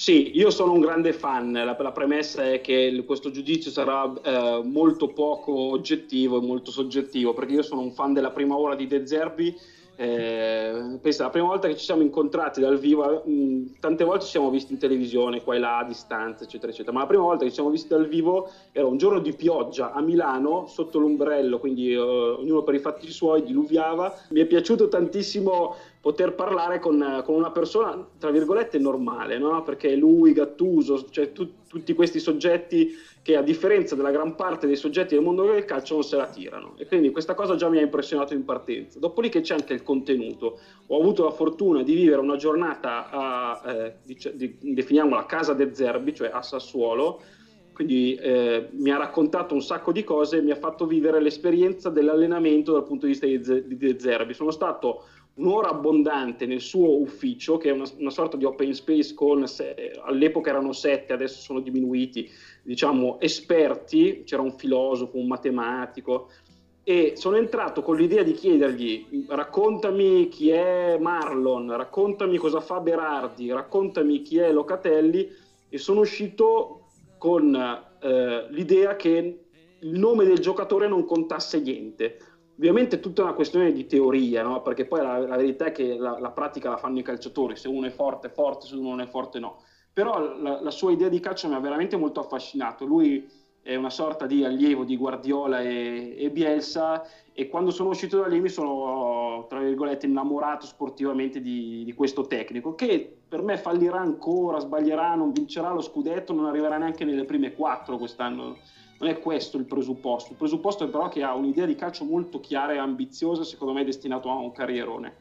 Sì, 0.00 0.30
io 0.36 0.50
sono 0.50 0.72
un 0.74 0.78
grande 0.80 1.12
fan, 1.12 1.50
la, 1.50 1.74
la 1.76 1.90
premessa 1.92 2.52
è 2.52 2.60
che 2.60 3.02
questo 3.04 3.30
giudizio 3.30 3.72
sarà 3.72 4.04
eh, 4.22 4.62
molto 4.62 5.12
poco 5.12 5.52
oggettivo 5.52 6.38
e 6.38 6.40
molto 6.40 6.70
soggettivo, 6.70 7.32
perché 7.32 7.54
io 7.54 7.62
sono 7.62 7.80
un 7.80 7.90
fan 7.90 8.12
della 8.12 8.30
prima 8.30 8.56
ora 8.56 8.76
di 8.76 8.86
De 8.86 9.04
Zerbi 9.04 9.58
Eh, 10.00 10.98
pensa, 11.02 11.24
la 11.24 11.30
prima 11.30 11.48
volta 11.48 11.66
che 11.68 11.76
ci 11.76 11.84
siamo 11.84 12.02
incontrati 12.02 12.60
dal 12.60 12.78
vivo, 12.78 13.22
mh, 13.24 13.32
mm, 13.32 13.66
tante 13.80 14.04
volte 14.04 14.24
ci 14.26 14.30
siamo 14.30 14.48
visti 14.50 14.72
in 14.72 14.78
televisione, 14.78 15.42
qua 15.42 15.56
e 15.56 15.58
là, 15.58 15.78
a 15.78 15.84
distanza, 15.84 16.44
eccetera, 16.44 16.70
eccetera, 16.70 16.92
ma 16.94 17.02
la 17.02 17.08
prima 17.08 17.24
volta 17.24 17.42
che 17.42 17.48
ci 17.50 17.54
siamo 17.56 17.70
visti 17.70 17.88
dal 17.88 18.06
vivo 18.06 18.48
era 18.72 18.86
un 18.86 18.96
giorno 18.96 19.18
di 19.20 19.34
pioggia 19.34 19.92
a 19.92 20.00
Milano, 20.00 20.66
sotto 20.68 21.00
l'ombrello, 21.00 21.58
quindi 21.58 21.94
uh, 21.94 22.00
ognuno 22.38 22.62
per 22.62 22.74
i 22.74 22.78
fatti 22.78 23.10
suoi, 23.10 23.42
diluviava. 23.42 24.14
Mi 24.30 24.40
è 24.40 24.46
piaciuto 24.46 24.88
tantissimo 24.88 25.74
poter 26.00 26.34
parlare 26.34 26.78
con, 26.78 27.22
con 27.24 27.34
una 27.34 27.50
persona, 27.50 28.06
tra 28.18 28.30
virgolette, 28.30 28.78
normale, 28.78 29.38
no? 29.38 29.62
perché 29.62 29.96
lui, 29.96 30.32
Gattuso, 30.32 31.08
cioè 31.10 31.32
tu, 31.32 31.66
tutti 31.66 31.92
questi 31.92 32.20
soggetti 32.20 32.94
che 33.22 33.36
a 33.36 33.42
differenza 33.42 33.94
della 33.94 34.10
gran 34.10 34.34
parte 34.36 34.66
dei 34.66 34.76
soggetti 34.76 35.14
del 35.14 35.22
mondo 35.22 35.44
del 35.44 35.64
calcio 35.64 35.94
non 35.94 36.02
se 36.02 36.16
la 36.16 36.28
tirano 36.28 36.74
e 36.78 36.86
quindi 36.86 37.10
questa 37.10 37.34
cosa 37.34 37.56
già 37.56 37.68
mi 37.68 37.78
ha 37.78 37.82
impressionato 37.82 38.32
in 38.32 38.44
partenza. 38.44 38.98
Dopodiché 38.98 39.40
c'è 39.40 39.54
anche 39.54 39.74
il 39.74 39.82
contenuto. 39.82 40.58
Ho 40.86 40.98
avuto 40.98 41.24
la 41.24 41.30
fortuna 41.30 41.82
di 41.82 41.94
vivere 41.94 42.20
una 42.20 42.36
giornata 42.36 43.10
a, 43.10 43.62
eh, 43.66 43.94
di, 44.04 44.16
di, 44.34 44.56
definiamola 44.72 45.26
Casa 45.26 45.52
de 45.52 45.74
Zerbi, 45.74 46.14
cioè 46.14 46.30
a 46.32 46.40
Sassuolo, 46.40 47.20
quindi 47.74 48.14
eh, 48.14 48.70
mi 48.72 48.90
ha 48.90 48.96
raccontato 48.96 49.54
un 49.54 49.62
sacco 49.62 49.92
di 49.92 50.02
cose 50.02 50.38
e 50.38 50.42
mi 50.42 50.50
ha 50.50 50.56
fatto 50.56 50.86
vivere 50.86 51.20
l'esperienza 51.20 51.90
dell'allenamento 51.90 52.72
dal 52.72 52.82
punto 52.82 53.06
di 53.06 53.12
vista 53.12 53.26
di, 53.26 53.76
di 53.76 53.96
Zerbi. 54.00 54.34
Sono 54.34 54.50
stato 54.50 55.04
un'ora 55.38 55.70
abbondante 55.70 56.46
nel 56.46 56.60
suo 56.60 57.00
ufficio, 57.00 57.56
che 57.56 57.70
è 57.70 57.72
una, 57.72 57.88
una 57.98 58.10
sorta 58.10 58.36
di 58.36 58.44
open 58.44 58.74
space 58.74 59.14
con, 59.14 59.44
all'epoca 60.04 60.50
erano 60.50 60.72
sette, 60.72 61.12
adesso 61.12 61.40
sono 61.40 61.60
diminuiti, 61.60 62.28
diciamo, 62.62 63.18
esperti, 63.20 64.22
c'era 64.24 64.42
un 64.42 64.52
filosofo, 64.52 65.16
un 65.16 65.26
matematico, 65.26 66.28
e 66.82 67.12
sono 67.16 67.36
entrato 67.36 67.82
con 67.82 67.96
l'idea 67.96 68.22
di 68.22 68.32
chiedergli 68.32 69.26
raccontami 69.28 70.28
chi 70.28 70.48
è 70.48 70.96
Marlon, 70.98 71.76
raccontami 71.76 72.38
cosa 72.38 72.60
fa 72.60 72.80
Berardi, 72.80 73.52
raccontami 73.52 74.22
chi 74.22 74.38
è 74.38 74.50
Locatelli 74.50 75.28
e 75.68 75.76
sono 75.76 76.00
uscito 76.00 76.86
con 77.18 77.54
eh, 77.54 78.46
l'idea 78.48 78.96
che 78.96 79.40
il 79.80 79.98
nome 79.98 80.24
del 80.24 80.38
giocatore 80.38 80.88
non 80.88 81.04
contasse 81.04 81.60
niente 81.60 82.16
Ovviamente 82.58 82.96
è 82.96 83.00
tutta 83.00 83.22
una 83.22 83.34
questione 83.34 83.70
di 83.70 83.86
teoria, 83.86 84.42
no? 84.42 84.62
perché 84.62 84.84
poi 84.84 85.00
la, 85.00 85.18
la, 85.18 85.36
verità 85.36 85.66
è 85.66 85.72
che 85.72 85.96
la, 85.96 86.18
la, 86.18 86.32
pratica 86.32 86.68
la 86.68 86.76
fanno 86.76 86.98
i 86.98 87.04
calciatori, 87.04 87.54
se 87.54 87.68
uno 87.68 87.86
è 87.86 87.90
forte 87.90 88.26
è 88.26 88.30
forte, 88.30 88.66
se 88.66 88.74
uno 88.74 88.88
non 88.90 89.00
è 89.00 89.06
forte 89.06 89.38
no. 89.38 89.62
Però 89.92 90.36
la, 90.36 90.60
la, 90.60 90.70
sua 90.72 90.90
idea 90.90 91.08
di 91.08 91.20
calcio 91.20 91.46
mi 91.48 91.54
ha 91.54 91.60
veramente 91.60 91.96
molto 91.96 92.18
affascinato. 92.18 92.84
Lui 92.84 93.30
è 93.62 93.76
una 93.76 93.90
sorta 93.90 94.26
di 94.26 94.44
allievo 94.44 94.82
di 94.82 94.96
Guardiola 94.96 95.60
e, 95.60 96.16
e 96.18 96.30
Bielsa 96.30 97.06
e 97.32 97.48
quando 97.48 97.70
sono 97.70 97.90
uscito 97.90 98.18
da 98.18 98.26
lì 98.26 98.40
mi 98.40 98.48
sono, 98.48 99.46
tra 99.48 99.60
virgolette, 99.60 100.06
innamorato 100.06 100.66
sportivamente 100.66 101.40
di, 101.40 101.84
di 101.84 101.92
questo 101.92 102.26
tecnico 102.26 102.74
che 102.74 103.18
per 103.28 103.42
me 103.42 103.56
fallirà 103.56 104.00
ancora, 104.00 104.58
sbaglierà, 104.58 105.14
non 105.14 105.30
vincerà 105.30 105.70
lo 105.70 105.80
scudetto, 105.80 106.32
non 106.32 106.46
arriverà 106.46 106.76
neanche 106.76 107.04
nelle 107.04 107.24
prime 107.24 107.54
quattro 107.54 107.98
quest'anno 107.98 108.56
non 108.98 109.10
è 109.10 109.18
questo 109.20 109.56
il 109.56 109.64
presupposto. 109.64 110.32
Il 110.32 110.36
presupposto 110.36 110.84
è 110.84 110.88
però 110.88 111.08
che 111.08 111.22
ha 111.22 111.34
un'idea 111.34 111.66
di 111.66 111.74
calcio 111.74 112.04
molto 112.04 112.40
chiara 112.40 112.72
e 112.72 112.78
ambiziosa, 112.78 113.44
secondo 113.44 113.72
me 113.72 113.84
destinato 113.84 114.28
a 114.30 114.34
un 114.34 114.52
carrierone. 114.52 115.12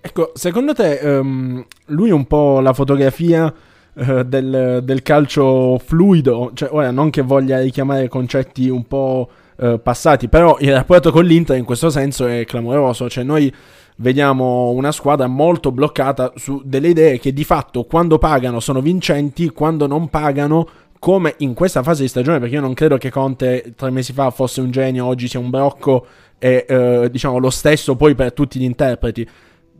Ecco, 0.00 0.30
secondo 0.34 0.72
te 0.74 1.00
um, 1.02 1.64
lui 1.86 2.10
è 2.10 2.12
un 2.12 2.26
po' 2.26 2.60
la 2.60 2.72
fotografia 2.72 3.52
uh, 3.92 4.22
del, 4.22 4.80
del, 4.84 5.02
calcio 5.02 5.78
fluido, 5.78 6.52
cioè 6.54 6.68
ora 6.70 6.92
non 6.92 7.10
che 7.10 7.22
voglia 7.22 7.60
richiamare 7.60 8.06
concetti 8.06 8.68
un 8.68 8.86
po' 8.86 9.28
uh, 9.56 9.82
passati, 9.82 10.28
però 10.28 10.56
il 10.60 10.72
rapporto 10.72 11.10
con 11.10 11.24
l'Inter 11.24 11.56
in 11.56 11.64
questo 11.64 11.90
senso 11.90 12.26
è 12.26 12.44
clamoroso, 12.44 13.10
cioè 13.10 13.24
noi 13.24 13.52
vediamo 13.96 14.70
una 14.70 14.92
squadra 14.92 15.26
molto 15.26 15.72
bloccata 15.72 16.32
su 16.36 16.62
delle 16.64 16.88
idee 16.88 17.18
che 17.18 17.32
di 17.32 17.42
fatto 17.42 17.82
quando 17.82 18.18
pagano 18.18 18.60
sono 18.60 18.80
vincenti, 18.80 19.50
quando 19.50 19.88
non 19.88 20.08
pagano 20.08 20.68
come 20.98 21.34
in 21.38 21.54
questa 21.54 21.82
fase 21.82 22.02
di 22.02 22.08
stagione, 22.08 22.38
perché 22.38 22.56
io 22.56 22.60
non 22.60 22.74
credo 22.74 22.98
che 22.98 23.10
Conte 23.10 23.74
tre 23.76 23.90
mesi 23.90 24.12
fa 24.12 24.30
fosse 24.30 24.60
un 24.60 24.70
genio, 24.70 25.06
oggi 25.06 25.28
sia 25.28 25.38
un 25.38 25.50
brocco 25.50 26.06
e 26.38 26.64
eh, 26.68 27.08
diciamo 27.10 27.38
lo 27.38 27.50
stesso 27.50 27.96
poi 27.96 28.14
per 28.14 28.32
tutti 28.32 28.58
gli 28.58 28.64
interpreti. 28.64 29.28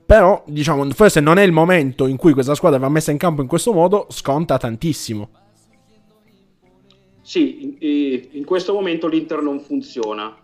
Però, 0.07 0.43
diciamo, 0.47 0.89
forse 0.93 1.21
non 1.21 1.37
è 1.37 1.43
il 1.43 1.53
momento 1.53 2.07
in 2.07 2.17
cui 2.17 2.33
questa 2.33 2.55
squadra 2.55 2.79
va 2.79 2.89
messa 2.89 3.11
in 3.11 3.19
campo 3.19 3.43
in 3.43 3.49
questo 3.49 3.73
modo, 3.75 4.07
sconta 4.09 4.57
tantissimo. 4.57 5.29
Sì, 7.21 8.25
in, 8.33 8.45
questo 8.47 8.73
momento 8.73 9.07
l'Inter 9.07 9.43
non 9.43 9.61
funziona. 9.61 10.35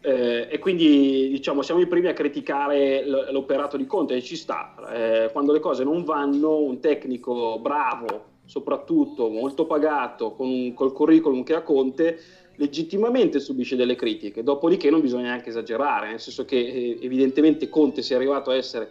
Eh, 0.00 0.46
e 0.48 0.58
quindi 0.60 1.30
diciamo 1.30 1.62
siamo 1.62 1.80
i 1.80 1.88
primi 1.88 2.06
a 2.06 2.12
criticare 2.12 3.04
l'operato 3.32 3.76
di 3.76 3.86
Conte 3.86 4.14
e 4.14 4.22
ci 4.22 4.36
sta. 4.36 4.76
Eh, 4.92 5.32
quando 5.32 5.52
le 5.52 5.58
cose 5.58 5.82
non 5.82 6.04
vanno, 6.04 6.58
un 6.60 6.78
tecnico 6.78 7.58
bravo 7.58 8.35
soprattutto 8.46 9.28
molto 9.28 9.66
pagato, 9.66 10.34
un, 10.38 10.72
col 10.72 10.92
curriculum 10.92 11.42
che 11.42 11.54
ha 11.54 11.62
Conte, 11.62 12.18
legittimamente 12.56 13.38
subisce 13.38 13.76
delle 13.76 13.94
critiche. 13.96 14.42
Dopodiché 14.42 14.90
non 14.90 15.00
bisogna 15.00 15.24
neanche 15.24 15.50
esagerare, 15.50 16.10
nel 16.10 16.20
senso 16.20 16.44
che 16.44 16.56
eh, 16.56 16.98
evidentemente 17.02 17.68
Conte 17.68 18.02
si 18.02 18.12
è 18.12 18.16
arrivato 18.16 18.50
a 18.50 18.56
essere 18.56 18.90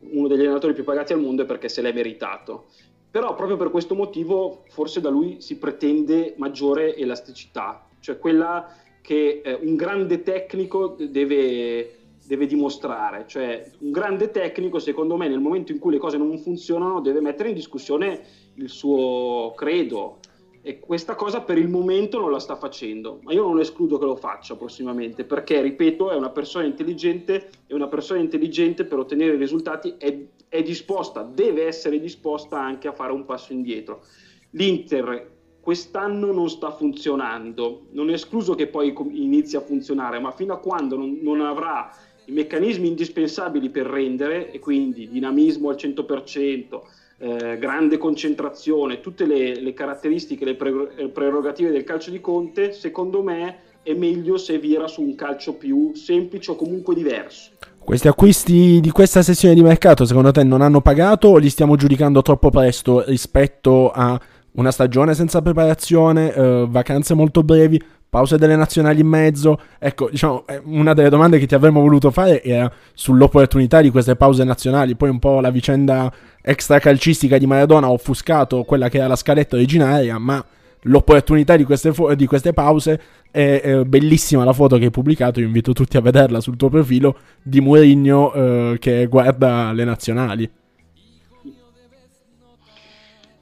uno 0.00 0.28
degli 0.28 0.40
allenatori 0.40 0.74
più 0.74 0.84
pagati 0.84 1.12
al 1.12 1.20
mondo 1.20 1.44
perché 1.44 1.68
se 1.68 1.82
l'è 1.82 1.92
meritato. 1.92 2.66
Però 3.10 3.34
proprio 3.34 3.56
per 3.56 3.70
questo 3.70 3.94
motivo 3.94 4.64
forse 4.68 5.00
da 5.00 5.08
lui 5.08 5.40
si 5.40 5.56
pretende 5.56 6.34
maggiore 6.36 6.94
elasticità, 6.94 7.88
cioè 8.00 8.18
quella 8.18 8.76
che 9.00 9.40
eh, 9.42 9.54
un 9.54 9.74
grande 9.76 10.22
tecnico 10.22 10.94
deve, 10.98 11.96
deve 12.26 12.46
dimostrare. 12.46 13.24
Cioè 13.26 13.70
un 13.78 13.90
grande 13.90 14.30
tecnico, 14.30 14.78
secondo 14.78 15.16
me, 15.16 15.28
nel 15.28 15.40
momento 15.40 15.72
in 15.72 15.78
cui 15.78 15.92
le 15.92 15.98
cose 15.98 16.18
non 16.18 16.36
funzionano, 16.38 17.00
deve 17.00 17.20
mettere 17.20 17.48
in 17.48 17.54
discussione 17.54 18.22
il 18.58 18.68
suo 18.68 19.52
credo. 19.56 20.18
E 20.60 20.80
questa 20.80 21.14
cosa 21.14 21.40
per 21.40 21.56
il 21.56 21.68
momento 21.68 22.18
non 22.18 22.30
la 22.30 22.40
sta 22.40 22.56
facendo, 22.56 23.20
ma 23.22 23.32
io 23.32 23.44
non 23.44 23.60
escludo 23.60 23.96
che 23.96 24.04
lo 24.04 24.16
faccia 24.16 24.56
prossimamente 24.56 25.24
perché, 25.24 25.62
ripeto, 25.62 26.10
è 26.10 26.16
una 26.16 26.30
persona 26.30 26.66
intelligente 26.66 27.48
e 27.66 27.74
una 27.74 27.86
persona 27.86 28.20
intelligente 28.20 28.84
per 28.84 28.98
ottenere 28.98 29.36
risultati 29.36 29.94
è, 29.96 30.14
è 30.48 30.62
disposta, 30.62 31.22
deve 31.22 31.64
essere 31.64 32.00
disposta 32.00 32.60
anche 32.60 32.88
a 32.88 32.92
fare 32.92 33.12
un 33.12 33.24
passo 33.24 33.52
indietro. 33.52 34.02
L'Inter 34.50 35.36
quest'anno 35.60 36.32
non 36.32 36.50
sta 36.50 36.70
funzionando, 36.70 37.86
non 37.92 38.10
è 38.10 38.14
escluso 38.14 38.54
che 38.54 38.66
poi 38.66 38.94
inizi 39.12 39.56
a 39.56 39.60
funzionare, 39.60 40.18
ma 40.18 40.32
fino 40.32 40.54
a 40.54 40.58
quando 40.58 40.96
non, 40.96 41.18
non 41.22 41.40
avrà 41.40 41.90
i 42.26 42.32
meccanismi 42.32 42.88
indispensabili 42.88 43.70
per 43.70 43.86
rendere, 43.86 44.50
e 44.50 44.58
quindi 44.58 45.08
dinamismo 45.08 45.70
al 45.70 45.76
100%, 45.76 46.80
eh, 47.18 47.58
grande 47.58 47.98
concentrazione, 47.98 49.00
tutte 49.00 49.26
le, 49.26 49.60
le 49.60 49.74
caratteristiche, 49.74 50.44
le 50.44 50.54
prerogative 50.54 51.70
del 51.70 51.84
calcio 51.84 52.10
di 52.10 52.20
Conte, 52.20 52.72
secondo 52.72 53.22
me 53.22 53.58
è 53.82 53.94
meglio 53.94 54.36
se 54.36 54.58
vira 54.58 54.86
su 54.86 55.02
un 55.02 55.14
calcio 55.14 55.54
più 55.54 55.92
semplice 55.94 56.50
o 56.50 56.56
comunque 56.56 56.94
diverso. 56.94 57.52
Questi 57.78 58.06
acquisti 58.06 58.80
di 58.80 58.90
questa 58.90 59.22
sessione 59.22 59.54
di 59.54 59.62
mercato 59.62 60.04
secondo 60.04 60.30
te 60.30 60.44
non 60.44 60.60
hanno 60.60 60.82
pagato 60.82 61.28
o 61.28 61.36
li 61.38 61.48
stiamo 61.48 61.74
giudicando 61.74 62.20
troppo 62.20 62.50
presto 62.50 63.02
rispetto 63.06 63.90
a 63.90 64.20
una 64.52 64.70
stagione 64.70 65.14
senza 65.14 65.40
preparazione, 65.40 66.34
eh, 66.34 66.66
vacanze 66.68 67.14
molto 67.14 67.42
brevi? 67.42 67.82
Pause 68.08 68.38
delle 68.38 68.56
nazionali 68.56 69.00
in 69.00 69.06
mezzo. 69.06 69.60
Ecco, 69.78 70.08
diciamo, 70.10 70.44
una 70.64 70.94
delle 70.94 71.08
domande 71.08 71.38
che 71.38 71.46
ti 71.46 71.54
avremmo 71.54 71.80
voluto 71.80 72.10
fare 72.10 72.42
era 72.42 72.70
sull'opportunità 72.94 73.80
di 73.80 73.90
queste 73.90 74.16
pause 74.16 74.44
nazionali. 74.44 74.94
Poi 74.94 75.10
un 75.10 75.18
po' 75.18 75.40
la 75.40 75.50
vicenda 75.50 76.12
extracalcistica 76.40 77.38
di 77.38 77.46
Maradona 77.46 77.86
ha 77.86 77.90
offuscato 77.90 78.64
quella 78.64 78.88
che 78.88 78.98
era 78.98 79.08
la 79.08 79.16
scaletta 79.16 79.56
originaria, 79.56 80.18
ma 80.18 80.44
l'opportunità 80.82 81.56
di 81.56 81.64
queste, 81.64 81.92
fo- 81.92 82.14
di 82.14 82.26
queste 82.26 82.52
pause 82.52 83.00
è, 83.30 83.60
è, 83.62 83.84
bellissima 83.84 84.44
la 84.44 84.52
foto 84.52 84.78
che 84.78 84.84
hai 84.84 84.90
pubblicato, 84.90 85.40
io 85.40 85.46
invito 85.46 85.72
tutti 85.72 85.96
a 85.96 86.00
vederla 86.00 86.40
sul 86.40 86.56
tuo 86.56 86.68
profilo, 86.68 87.16
di 87.42 87.60
Mourinho 87.60 88.32
eh, 88.32 88.76
che 88.78 89.06
guarda 89.06 89.72
le 89.72 89.84
nazionali. 89.84 90.50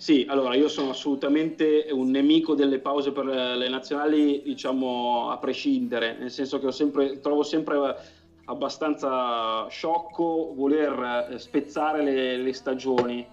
Sì, 0.07 0.25
allora 0.29 0.55
io 0.55 0.69
sono 0.69 0.91
assolutamente 0.91 1.89
un 1.91 2.11
nemico 2.11 2.55
delle 2.55 2.79
pause 2.79 3.11
per 3.11 3.25
le 3.25 3.69
nazionali, 3.69 4.41
diciamo 4.41 5.31
a 5.31 5.37
prescindere, 5.39 6.15
nel 6.17 6.31
senso 6.31 6.61
che 6.61 6.71
sempre, 6.71 7.19
trovo 7.19 7.43
sempre 7.43 7.97
abbastanza 8.45 9.67
sciocco 9.67 10.53
voler 10.55 11.27
eh, 11.29 11.39
spezzare 11.41 12.05
le, 12.05 12.37
le 12.37 12.53
stagioni. 12.53 13.27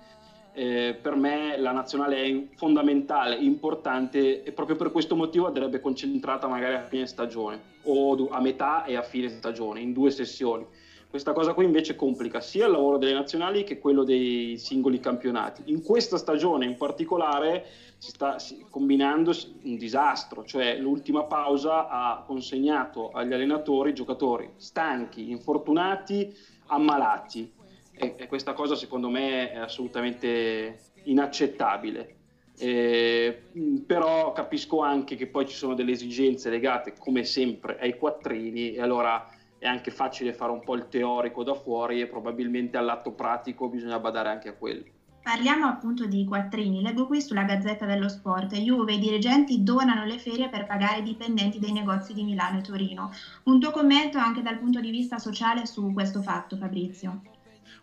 Eh, 0.54 0.98
per 1.00 1.16
me 1.16 1.58
la 1.60 1.74
nazionale 1.74 2.24
è 2.24 2.44
fondamentale, 2.56 3.36
importante 3.36 4.42
e 4.42 4.52
proprio 4.52 4.76
per 4.76 4.90
questo 4.90 5.16
motivo 5.16 5.46
andrebbe 5.46 5.80
concentrata 5.80 6.48
magari 6.48 6.74
a 6.74 6.88
fine 6.88 7.06
stagione 7.06 7.62
o 7.84 8.30
a 8.32 8.42
metà 8.42 8.84
e 8.86 8.96
a 8.96 9.04
fine 9.04 9.30
stagione, 9.30 9.80
in 9.80 9.94
due 9.94 10.10
sessioni 10.10 10.66
questa 11.14 11.34
cosa 11.34 11.54
qui 11.54 11.66
invece 11.66 11.96
complica 11.96 12.42
sia 12.42 12.66
il 12.66 12.72
lavoro 12.72 12.98
delle 12.98 13.14
nazionali 13.14 13.64
che 13.64 13.78
quello 13.78 14.04
dei 14.04 14.58
singoli 14.58 15.00
campionati. 15.00 15.62
In 15.66 15.84
questa 15.84 16.18
stagione 16.18 16.66
in 16.66 16.76
particolare 16.76 17.68
si 18.00 18.10
sta 18.10 18.38
combinando 18.72 19.32
un 19.62 19.78
disastro, 19.78 20.44
cioè 20.44 20.76
l'ultima 20.76 21.26
pausa 21.26 21.88
ha 21.88 22.24
consegnato 22.26 23.12
agli 23.12 23.32
allenatori 23.32 23.94
giocatori 23.94 24.54
stanchi, 24.56 25.30
infortunati, 25.30 26.36
ammalati 26.66 27.54
e, 27.94 28.16
e 28.18 28.28
questa 28.28 28.54
cosa 28.54 28.74
secondo 28.74 29.10
me 29.12 29.52
è 29.52 29.58
assolutamente 29.58 30.80
inaccettabile. 31.04 32.16
Eh, 32.58 33.40
però 33.86 34.32
capisco 34.32 34.80
anche 34.82 35.16
che 35.16 35.28
poi 35.28 35.48
ci 35.48 35.54
sono 35.54 35.76
delle 35.76 35.92
esigenze 35.92 36.50
legate 36.50 36.96
come 36.98 37.24
sempre 37.24 37.78
ai 37.80 37.98
quattrini 37.98 38.74
e 38.74 38.82
allora 38.82 39.33
è 39.64 39.68
anche 39.68 39.92
facile 39.92 40.34
fare 40.34 40.52
un 40.52 40.60
po' 40.60 40.76
il 40.76 40.90
teorico 40.90 41.42
da 41.42 41.54
fuori 41.54 42.02
e 42.02 42.08
probabilmente 42.08 42.76
all'atto 42.76 43.14
pratico 43.14 43.70
bisogna 43.70 43.98
badare 43.98 44.28
anche 44.28 44.50
a 44.50 44.54
quello. 44.54 44.84
Parliamo 45.24 45.68
appunto 45.68 46.06
di 46.06 46.26
quattrini. 46.26 46.82
Leggo 46.82 47.08
qui 47.08 47.22
sulla 47.22 47.44
Gazzetta 47.44 47.86
dello 47.86 48.10
Sport. 48.10 48.56
Juve 48.58 48.96
i 48.96 49.00
dirigenti 49.00 49.64
donano 49.64 50.04
le 50.04 50.20
ferie 50.20 50.50
per 50.50 50.66
pagare 50.66 51.00
i 51.00 51.04
dipendenti 51.04 51.60
dei 51.60 51.72
negozi 51.72 52.14
di 52.14 52.26
Milano 52.26 52.58
e 52.58 52.62
Torino. 52.62 53.10
Un 53.44 53.62
tuo 53.62 53.72
commento 53.72 54.18
anche 54.18 54.42
dal 54.42 54.58
punto 54.58 54.82
di 54.82 54.92
vista 54.92 55.18
sociale 55.18 55.66
su 55.66 55.94
questo 55.94 56.22
fatto, 56.22 56.58
Fabrizio? 56.58 57.22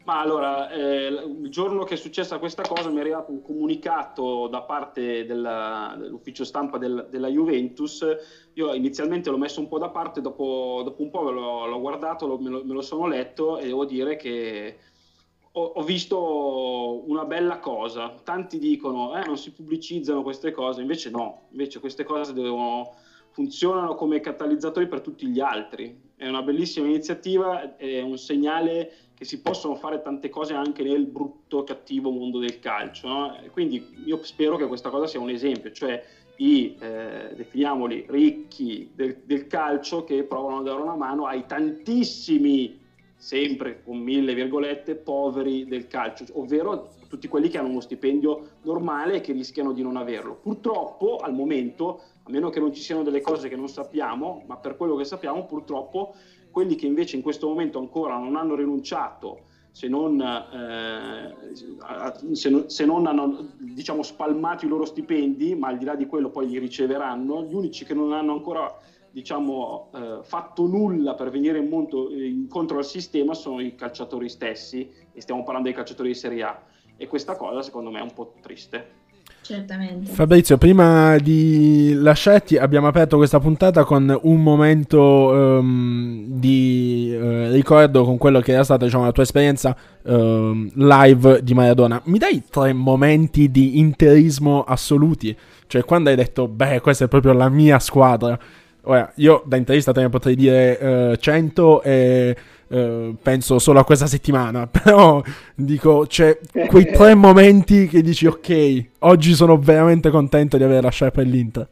Ma 0.04 0.20
allora, 0.20 0.70
eh, 0.70 1.06
il 1.08 1.50
giorno 1.50 1.84
che 1.84 1.94
è 1.94 1.96
successa 1.96 2.38
questa 2.38 2.62
cosa 2.62 2.88
mi 2.88 2.96
è 2.96 3.00
arrivato 3.00 3.30
un 3.30 3.42
comunicato 3.42 4.48
da 4.48 4.62
parte 4.62 5.26
della, 5.26 5.94
dell'ufficio 5.98 6.44
stampa 6.44 6.78
del, 6.78 7.06
della 7.10 7.28
Juventus. 7.28 8.04
Io 8.54 8.72
inizialmente 8.74 9.30
l'ho 9.30 9.38
messo 9.38 9.60
un 9.60 9.68
po' 9.68 9.78
da 9.78 9.90
parte, 9.90 10.20
dopo, 10.20 10.82
dopo 10.84 11.02
un 11.02 11.10
po' 11.10 11.30
l'ho, 11.30 11.66
l'ho 11.66 11.80
guardato, 11.80 12.26
lo, 12.26 12.38
me, 12.38 12.48
lo, 12.50 12.64
me, 12.64 12.72
lo, 12.72 12.82
sono 12.82 13.06
letto 13.06 13.58
e 13.58 13.66
devo 13.66 13.84
dire 13.84 14.16
che 14.16 14.78
ho, 15.52 15.64
ho, 15.64 15.82
visto 15.82 17.08
una 17.08 17.24
bella 17.24 17.58
cosa. 17.58 18.14
Tanti 18.22 18.58
dicono 18.58 19.16
eh, 19.16 19.24
non 19.24 19.36
si 19.36 19.52
pubblicizzano 19.52 20.22
queste 20.22 20.50
cose, 20.50 20.80
invece 20.80 21.10
no, 21.10 21.48
invece 21.50 21.80
queste 21.80 22.04
cose 22.04 22.32
devono, 22.32 22.94
funzionano 23.30 23.94
come 23.94 24.20
catalizzatori 24.20 24.88
per 24.88 25.00
tutti 25.00 25.26
gli 25.26 25.40
altri. 25.40 26.08
È 26.16 26.28
una 26.28 26.42
bellissima 26.42 26.86
iniziativa, 26.86 27.76
è 27.76 28.00
un 28.00 28.18
segnale 28.18 28.92
che 29.20 29.26
si 29.26 29.42
possono 29.42 29.74
fare 29.74 30.00
tante 30.00 30.30
cose 30.30 30.54
anche 30.54 30.82
nel 30.82 31.04
brutto, 31.04 31.62
cattivo 31.62 32.08
mondo 32.08 32.38
del 32.38 32.58
calcio. 32.58 33.06
No? 33.06 33.36
Quindi 33.52 34.02
io 34.06 34.24
spero 34.24 34.56
che 34.56 34.66
questa 34.66 34.88
cosa 34.88 35.06
sia 35.06 35.20
un 35.20 35.28
esempio, 35.28 35.70
cioè 35.72 36.02
i, 36.36 36.74
eh, 36.80 37.34
definiamoli, 37.36 38.06
ricchi 38.08 38.90
del, 38.94 39.20
del 39.26 39.46
calcio 39.46 40.04
che 40.04 40.22
provano 40.22 40.60
a 40.60 40.62
dare 40.62 40.80
una 40.80 40.96
mano 40.96 41.26
ai 41.26 41.44
tantissimi 41.44 42.80
sempre 43.14 43.82
con 43.82 43.98
mille 43.98 44.32
virgolette, 44.32 44.94
poveri 44.94 45.66
del 45.66 45.86
calcio, 45.86 46.24
ovvero 46.32 46.94
tutti 47.06 47.28
quelli 47.28 47.50
che 47.50 47.58
hanno 47.58 47.68
uno 47.68 47.80
stipendio 47.80 48.52
normale 48.62 49.16
e 49.16 49.20
che 49.20 49.34
rischiano 49.34 49.72
di 49.72 49.82
non 49.82 49.98
averlo. 49.98 50.36
Purtroppo 50.36 51.18
al 51.18 51.34
momento, 51.34 52.00
a 52.22 52.30
meno 52.30 52.48
che 52.48 52.58
non 52.58 52.72
ci 52.72 52.80
siano 52.80 53.02
delle 53.02 53.20
cose 53.20 53.50
che 53.50 53.56
non 53.56 53.68
sappiamo, 53.68 54.44
ma 54.46 54.56
per 54.56 54.78
quello 54.78 54.96
che 54.96 55.04
sappiamo, 55.04 55.44
purtroppo 55.44 56.14
quelli 56.50 56.74
che 56.74 56.86
invece 56.86 57.16
in 57.16 57.22
questo 57.22 57.48
momento 57.48 57.78
ancora 57.78 58.18
non 58.18 58.36
hanno 58.36 58.54
rinunciato, 58.54 59.46
se 59.70 59.88
non, 59.88 60.20
eh, 60.20 62.34
se 62.34 62.64
se 62.66 62.84
non 62.84 63.06
hanno 63.06 63.52
diciamo, 63.58 64.02
spalmato 64.02 64.64
i 64.64 64.68
loro 64.68 64.84
stipendi, 64.84 65.54
ma 65.54 65.68
al 65.68 65.78
di 65.78 65.84
là 65.84 65.94
di 65.94 66.06
quello 66.06 66.30
poi 66.30 66.48
li 66.48 66.58
riceveranno, 66.58 67.44
gli 67.44 67.54
unici 67.54 67.84
che 67.84 67.94
non 67.94 68.12
hanno 68.12 68.32
ancora 68.32 68.78
diciamo, 69.12 69.90
eh, 69.94 70.18
fatto 70.22 70.66
nulla 70.66 71.14
per 71.14 71.30
venire 71.30 71.58
in 71.58 71.68
monto, 71.68 72.10
incontro 72.10 72.78
al 72.78 72.84
sistema 72.84 73.34
sono 73.34 73.60
i 73.60 73.74
calciatori 73.74 74.28
stessi, 74.28 74.88
e 75.12 75.20
stiamo 75.20 75.42
parlando 75.42 75.68
dei 75.68 75.76
calciatori 75.76 76.08
di 76.08 76.14
Serie 76.14 76.42
A, 76.42 76.62
e 76.96 77.06
questa 77.06 77.36
cosa 77.36 77.62
secondo 77.62 77.90
me 77.90 78.00
è 78.00 78.02
un 78.02 78.12
po' 78.12 78.34
triste. 78.40 78.99
Certamente. 79.42 80.10
Fabrizio, 80.12 80.58
prima 80.58 81.16
di 81.18 81.92
lasciarti 81.94 82.56
abbiamo 82.56 82.86
aperto 82.86 83.16
questa 83.16 83.40
puntata 83.40 83.84
con 83.84 84.16
un 84.22 84.42
momento 84.42 85.00
um, 85.00 86.24
di 86.26 87.12
uh, 87.12 87.50
ricordo 87.50 88.04
con 88.04 88.16
quello 88.16 88.40
che 88.40 88.52
era 88.52 88.64
stata 88.64 88.84
diciamo, 88.84 89.04
la 89.04 89.12
tua 89.12 89.24
esperienza 89.24 89.74
uh, 90.02 90.70
live 90.74 91.42
di 91.42 91.54
Maradona. 91.54 92.00
Mi 92.04 92.18
dai 92.18 92.44
tre 92.48 92.72
momenti 92.72 93.50
di 93.50 93.78
interismo 93.78 94.62
assoluti? 94.62 95.36
Cioè 95.66 95.84
quando 95.84 96.10
hai 96.10 96.16
detto, 96.16 96.46
beh, 96.46 96.80
questa 96.80 97.06
è 97.06 97.08
proprio 97.08 97.32
la 97.32 97.48
mia 97.48 97.78
squadra 97.78 98.38
Ora, 98.84 99.12
io 99.16 99.42
da 99.44 99.56
interista 99.56 99.92
te 99.92 100.00
ne 100.00 100.08
potrei 100.08 100.34
dire 100.34 100.78
uh, 100.80 101.12
eh, 101.12 101.18
100 101.18 101.82
e 101.82 102.36
uh, 102.70 103.16
penso 103.22 103.58
solo 103.58 103.80
a 103.80 103.84
questa 103.84 104.06
settimana, 104.06 104.66
però 104.70 105.22
dico, 105.54 106.06
c'è 106.06 106.38
quei 106.68 106.86
tre 106.92 107.14
momenti 107.14 107.86
che 107.86 108.02
dici 108.02 108.26
ok, 108.26 108.84
oggi 109.00 109.34
sono 109.34 109.58
veramente 109.58 110.10
contento 110.10 110.56
di 110.56 110.64
aver 110.64 110.82
lasciato 110.82 111.12
per 111.12 111.26
l'Inter. 111.26 111.68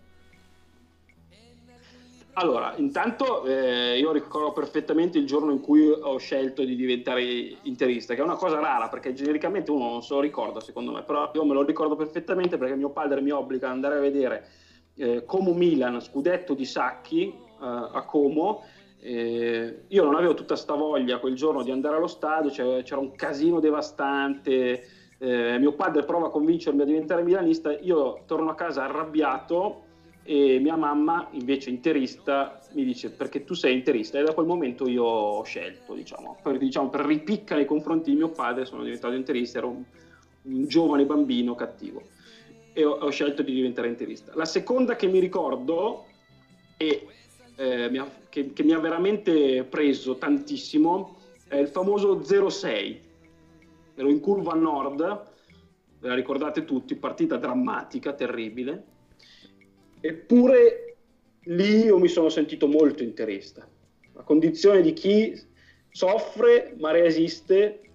Allora, 2.38 2.74
intanto 2.76 3.44
eh, 3.46 3.98
io 3.98 4.12
ricordo 4.12 4.52
perfettamente 4.52 5.18
il 5.18 5.26
giorno 5.26 5.50
in 5.50 5.60
cui 5.60 5.88
ho 5.90 6.18
scelto 6.18 6.62
di 6.62 6.76
diventare 6.76 7.22
interista, 7.62 8.14
che 8.14 8.20
è 8.20 8.22
una 8.22 8.36
cosa 8.36 8.60
rara 8.60 8.88
perché 8.88 9.12
genericamente 9.12 9.72
uno 9.72 9.88
non 9.90 10.02
se 10.04 10.14
lo 10.14 10.20
ricorda 10.20 10.60
secondo 10.60 10.92
me, 10.92 11.02
però 11.02 11.32
io 11.34 11.44
me 11.44 11.54
lo 11.54 11.64
ricordo 11.64 11.96
perfettamente 11.96 12.56
perché 12.56 12.76
mio 12.76 12.90
padre 12.90 13.20
mi 13.22 13.30
obbliga 13.30 13.66
ad 13.66 13.72
andare 13.72 13.96
a 13.96 14.00
vedere 14.00 14.46
eh, 14.94 15.24
Como 15.24 15.52
Milan, 15.52 16.00
scudetto 16.00 16.54
di 16.54 16.64
Sacchi 16.64 17.24
eh, 17.26 17.34
a 17.60 18.04
Como. 18.06 18.62
Eh, 19.00 19.82
io 19.86 20.04
non 20.04 20.16
avevo 20.16 20.34
tutta 20.34 20.56
sta 20.56 20.74
voglia 20.74 21.18
quel 21.18 21.34
giorno 21.34 21.62
di 21.62 21.70
andare 21.70 21.96
allo 21.96 22.06
stadio, 22.06 22.50
cioè, 22.50 22.82
c'era 22.82 23.00
un 23.00 23.14
casino 23.14 23.60
devastante. 23.60 24.86
Eh, 25.18 25.58
mio 25.58 25.72
padre 25.72 26.04
prova 26.04 26.26
a 26.26 26.30
convincermi 26.30 26.82
a 26.82 26.84
diventare 26.84 27.22
milanista. 27.22 27.76
Io 27.78 28.22
torno 28.26 28.50
a 28.50 28.54
casa 28.54 28.84
arrabbiato 28.84 29.84
e 30.22 30.58
mia 30.58 30.76
mamma, 30.76 31.28
invece 31.32 31.70
interista, 31.70 32.60
mi 32.72 32.84
dice 32.84 33.10
perché 33.10 33.44
tu 33.44 33.54
sei 33.54 33.74
interista. 33.74 34.18
E 34.18 34.22
da 34.22 34.34
quel 34.34 34.46
momento 34.46 34.88
io 34.88 35.04
ho 35.04 35.42
scelto, 35.42 35.94
diciamo, 35.94 36.38
per, 36.42 36.58
diciamo, 36.58 36.90
per 36.90 37.06
ripicca 37.06 37.54
nei 37.54 37.64
confronti 37.64 38.10
di 38.10 38.16
mio 38.16 38.28
padre, 38.30 38.66
sono 38.66 38.82
diventato 38.82 39.14
interista. 39.14 39.58
Ero 39.58 39.68
un, 39.68 39.84
un 40.42 40.66
giovane 40.66 41.04
bambino 41.04 41.54
cattivo 41.54 42.02
e 42.72 42.84
ho, 42.84 42.92
ho, 42.92 43.10
scelto 43.10 43.42
di 43.42 43.52
diventare 43.52 43.88
interista. 43.88 44.32
La 44.34 44.44
seconda 44.44 44.96
che 44.96 45.06
mi 45.06 45.18
ricordo 45.18 46.04
e 46.76 47.06
eh, 47.58 47.90
mi 47.90 47.98
ha, 47.98 48.08
che, 48.28 48.52
che, 48.52 48.62
mi 48.62 48.72
ha 48.72 48.78
veramente 48.78 49.64
preso 49.64 50.16
tantissimo 50.16 51.16
è 51.48 51.56
il 51.56 51.66
famoso 51.66 52.22
06. 52.22 53.00
Ero 53.96 54.08
in 54.08 54.20
curva 54.20 54.52
a 54.52 54.56
nord, 54.56 55.00
ve 55.98 56.08
la 56.08 56.14
ricordate 56.14 56.64
tutti, 56.64 56.94
partita 56.94 57.36
drammatica, 57.36 58.12
terribile. 58.12 58.84
Eppure 60.00 60.96
lì 61.44 61.84
io 61.84 61.98
mi 61.98 62.06
sono 62.06 62.28
sentito 62.28 62.68
molto 62.68 63.02
interista. 63.02 63.68
La 64.12 64.22
condizione 64.22 64.80
di 64.80 64.92
chi 64.92 65.36
soffre 65.90 66.76
ma 66.78 66.92
resiste 66.92 67.87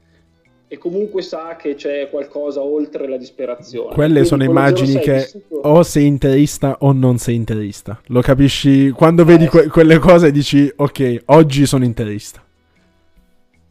e 0.73 0.79
comunque 0.79 1.21
sa 1.21 1.55
che 1.55 1.75
c'è 1.75 2.09
qualcosa 2.09 2.63
oltre 2.63 3.07
la 3.07 3.17
disperazione. 3.17 3.93
Quelle 3.93 4.09
Quindi 4.09 4.27
sono 4.27 4.43
immagini 4.43 4.97
che 4.97 5.17
vissuto... 5.17 5.55
o 5.67 5.83
sei 5.83 6.07
interista 6.07 6.77
o 6.79 6.91
non 6.93 7.19
sei 7.19 7.35
interista. 7.35 8.01
Lo 8.07 8.21
capisci 8.21 8.89
quando 8.89 9.21
eh, 9.21 9.25
vedi 9.25 9.45
que- 9.45 9.67
quelle 9.67 9.99
cose 9.99 10.31
dici 10.31 10.67
ok, 10.75 11.25
oggi 11.25 11.67
sono 11.67 11.83
interista. 11.83 12.43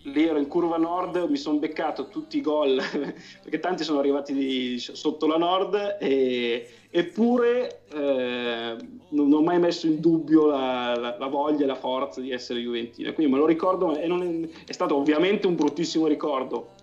Lì 0.05 0.29
ero 0.29 0.39
in 0.39 0.47
curva 0.47 0.77
nord, 0.77 1.27
mi 1.29 1.37
sono 1.37 1.59
beccato 1.59 2.07
tutti 2.07 2.37
i 2.37 2.41
gol 2.41 2.81
perché 3.43 3.59
tanti 3.59 3.83
sono 3.83 3.99
arrivati 3.99 4.33
di, 4.33 4.79
sotto 4.79 5.27
la 5.27 5.39
nord 5.39 5.97
e, 5.99 6.69
eppure 6.89 7.81
eh, 7.93 8.77
non 9.09 9.33
ho 9.33 9.43
mai 9.43 9.59
messo 9.59 9.89
in 9.89 9.99
dubbio 9.99 10.47
la, 10.47 10.95
la, 10.97 11.17
la, 11.19 11.27
voglia 11.27 11.65
e 11.65 11.67
la 11.67 11.75
forza 11.75 12.21
di 12.21 12.31
essere 12.31 12.61
juventino. 12.61 13.13
Quindi 13.13 13.33
me 13.33 13.39
lo 13.41 13.47
ricordo 13.47 13.93
e 13.97 14.03
è, 14.03 14.49
è 14.67 14.73
stato 14.73 14.97
ovviamente 14.97 15.49
un 15.49 15.57
bruttissimo 15.57 16.07
ricordo 16.07 16.75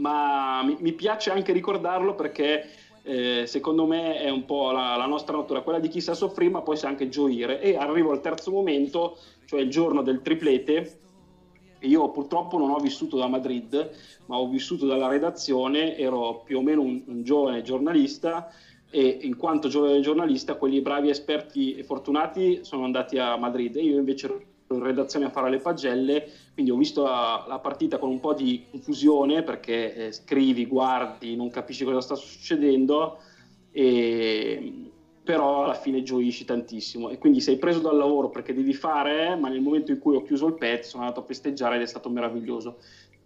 ma 0.00 0.62
mi, 0.64 0.76
mi 0.80 0.92
piace 0.92 1.30
anche 1.30 1.52
ricordarlo 1.52 2.14
perché 2.14 2.68
eh, 3.02 3.44
secondo 3.46 3.86
me 3.86 4.16
è 4.18 4.28
un 4.28 4.44
po' 4.44 4.70
la, 4.72 4.96
la, 4.96 5.06
nostra 5.06 5.36
natura, 5.36 5.62
quella 5.62 5.78
di 5.78 5.88
chi 5.88 6.00
sa 6.00 6.14
soffrire 6.14 6.50
ma 6.50 6.62
poi 6.62 6.76
sa 6.76 6.88
anche 6.88 7.08
gioire. 7.08 7.60
E 7.60 7.76
arrivo 7.76 8.10
al 8.10 8.20
terzo 8.20 8.50
momento, 8.50 9.18
cioè 9.46 9.60
il 9.60 9.70
giorno 9.70 10.02
del 10.02 10.22
triplete. 10.22 10.98
Io 11.80 12.10
purtroppo 12.10 12.58
non 12.58 12.70
ho 12.70 12.78
vissuto 12.78 13.16
da 13.16 13.26
Madrid, 13.26 13.90
ma 14.26 14.36
ho 14.36 14.48
vissuto 14.48 14.86
dalla 14.86 15.08
redazione, 15.08 15.96
ero 15.96 16.42
più 16.44 16.58
o 16.58 16.62
meno 16.62 16.82
un, 16.82 17.02
un 17.06 17.22
giovane 17.22 17.62
giornalista 17.62 18.52
e 18.90 19.18
in 19.22 19.36
quanto 19.36 19.68
giovane 19.68 20.00
giornalista 20.00 20.56
quelli 20.56 20.82
bravi, 20.82 21.08
esperti 21.08 21.76
e 21.76 21.84
fortunati 21.84 22.64
sono 22.64 22.84
andati 22.84 23.18
a 23.18 23.36
Madrid 23.36 23.76
e 23.76 23.82
io 23.82 23.96
invece 23.96 24.46
in 24.74 24.82
redazione 24.84 25.26
a 25.26 25.30
fare 25.30 25.50
le 25.50 25.58
pagelle, 25.58 26.28
quindi 26.52 26.70
ho 26.70 26.76
visto 26.76 27.02
la, 27.02 27.44
la 27.48 27.58
partita 27.58 27.98
con 27.98 28.08
un 28.08 28.20
po' 28.20 28.34
di 28.34 28.66
confusione 28.70 29.42
perché 29.42 29.94
eh, 29.94 30.12
scrivi, 30.12 30.66
guardi, 30.66 31.34
non 31.34 31.50
capisci 31.50 31.84
cosa 31.84 32.00
sta 32.00 32.14
succedendo, 32.14 33.18
e, 33.72 34.90
però 35.24 35.64
alla 35.64 35.74
fine 35.74 36.04
gioisci 36.04 36.44
tantissimo 36.44 37.10
e 37.10 37.18
quindi 37.18 37.40
sei 37.40 37.56
preso 37.56 37.80
dal 37.80 37.96
lavoro 37.96 38.30
perché 38.30 38.54
devi 38.54 38.72
fare, 38.72 39.34
ma 39.34 39.48
nel 39.48 39.60
momento 39.60 39.90
in 39.90 39.98
cui 39.98 40.14
ho 40.14 40.22
chiuso 40.22 40.46
il 40.46 40.54
pezzo 40.54 40.90
sono 40.90 41.02
andato 41.02 41.22
a 41.22 41.24
festeggiare 41.24 41.74
ed 41.74 41.82
è 41.82 41.86
stato 41.86 42.08
meraviglioso. 42.08 42.78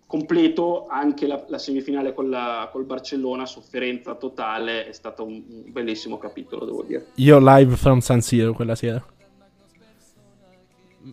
Completo 0.06 0.86
anche 0.86 1.26
la, 1.26 1.44
la 1.48 1.58
semifinale 1.58 2.14
con 2.14 2.30
la, 2.30 2.70
col 2.72 2.84
Barcellona, 2.84 3.44
sofferenza 3.44 4.14
totale, 4.14 4.86
è 4.86 4.92
stato 4.92 5.24
un, 5.24 5.42
un 5.46 5.72
bellissimo 5.72 6.16
capitolo, 6.16 6.64
devo 6.64 6.82
dire. 6.84 7.06
Io 7.16 7.38
live 7.38 7.76
from 7.76 7.98
San 7.98 8.22
Siro 8.22 8.54
quella 8.54 8.74
sera 8.74 9.04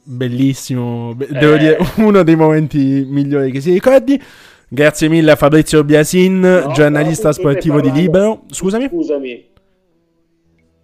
bellissimo, 0.03 1.13
be- 1.15 1.27
devo 1.27 1.55
eh. 1.55 1.57
dire 1.57 1.77
uno 1.97 2.23
dei 2.23 2.35
momenti 2.35 3.05
migliori 3.07 3.51
che 3.51 3.61
si 3.61 3.71
ricordi. 3.71 4.21
Grazie 4.67 5.09
mille 5.09 5.31
a 5.31 5.35
Fabrizio 5.35 5.83
Biasin, 5.83 6.39
no, 6.39 6.71
giornalista 6.71 7.27
no, 7.27 7.33
sportivo 7.33 7.75
parlando... 7.75 7.97
di 7.97 8.05
Libero. 8.05 8.43
Scusami. 8.47 8.87
Scusami. 8.87 9.49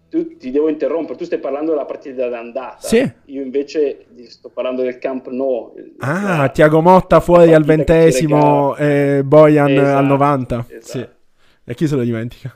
Tu, 0.10 0.38
ti 0.38 0.52
devo 0.52 0.70
interrompere, 0.70 1.18
tu 1.18 1.26
stai 1.26 1.40
parlando 1.40 1.72
della 1.72 1.86
partita 1.86 2.28
d'andata. 2.28 2.80
Sì. 2.80 3.10
Io 3.26 3.42
invece 3.42 4.08
sto 4.28 4.50
parlando 4.50 4.82
del 4.82 4.98
Camp 5.00 5.28
No. 5.30 5.74
Ah, 6.00 6.38
la, 6.38 6.50
Tiago 6.50 6.82
Motta 6.82 7.20
fuori 7.20 7.54
al 7.54 7.64
ventesimo 7.64 8.76
e 8.76 9.22
Bojan 9.24 9.70
esatto, 9.70 9.98
al 9.98 10.06
90. 10.06 10.66
Esatto. 10.68 10.86
Sì. 10.86 11.08
E 11.64 11.76
chi 11.76 11.88
se 11.88 11.96
lo 11.96 12.04
dimentica? 12.04 12.56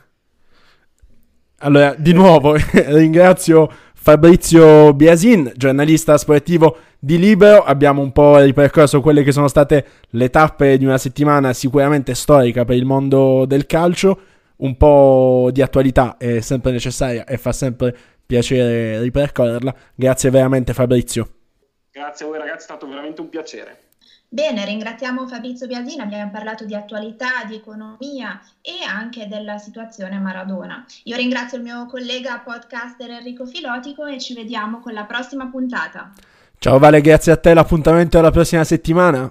Allora, 1.58 1.94
di 1.96 2.12
nuovo 2.12 2.56
ringrazio 2.72 3.70
Fabrizio 4.02 4.92
Biasin, 4.94 5.52
giornalista 5.54 6.18
sportivo 6.18 6.76
di 6.98 7.20
Libero. 7.20 7.62
Abbiamo 7.62 8.02
un 8.02 8.10
po' 8.10 8.36
ripercorso 8.38 9.00
quelle 9.00 9.22
che 9.22 9.30
sono 9.30 9.46
state 9.46 9.86
le 10.10 10.28
tappe 10.28 10.76
di 10.76 10.84
una 10.84 10.98
settimana 10.98 11.52
sicuramente 11.52 12.16
storica 12.16 12.64
per 12.64 12.74
il 12.74 12.84
mondo 12.84 13.44
del 13.46 13.64
calcio. 13.64 14.20
Un 14.56 14.76
po' 14.76 15.50
di 15.52 15.62
attualità 15.62 16.16
è 16.18 16.40
sempre 16.40 16.72
necessaria 16.72 17.24
e 17.24 17.36
fa 17.38 17.52
sempre 17.52 17.96
piacere 18.26 19.00
ripercorrerla. 19.02 19.72
Grazie 19.94 20.30
veramente 20.30 20.72
Fabrizio. 20.72 21.28
Grazie 21.92 22.26
a 22.26 22.28
voi 22.28 22.38
ragazzi, 22.38 22.58
è 22.58 22.62
stato 22.62 22.88
veramente 22.88 23.20
un 23.20 23.28
piacere. 23.28 23.76
Bene, 24.34 24.64
ringraziamo 24.64 25.26
Fabrizio 25.26 25.66
Biasini, 25.66 26.00
abbiamo 26.00 26.30
parlato 26.30 26.64
di 26.64 26.74
attualità, 26.74 27.44
di 27.46 27.54
economia 27.54 28.40
e 28.62 28.82
anche 28.82 29.28
della 29.28 29.58
situazione 29.58 30.18
Maradona. 30.18 30.86
Io 31.02 31.16
ringrazio 31.16 31.58
il 31.58 31.64
mio 31.64 31.84
collega 31.84 32.40
podcaster 32.42 33.10
Enrico 33.10 33.44
Filotico 33.44 34.06
e 34.06 34.18
ci 34.18 34.32
vediamo 34.32 34.80
con 34.80 34.94
la 34.94 35.04
prossima 35.04 35.50
puntata. 35.50 36.12
Ciao 36.58 36.78
Vale, 36.78 37.02
grazie 37.02 37.32
a 37.32 37.36
te, 37.36 37.52
l'appuntamento 37.52 38.18
è 38.18 38.22
la 38.22 38.30
prossima 38.30 38.64
settimana. 38.64 39.30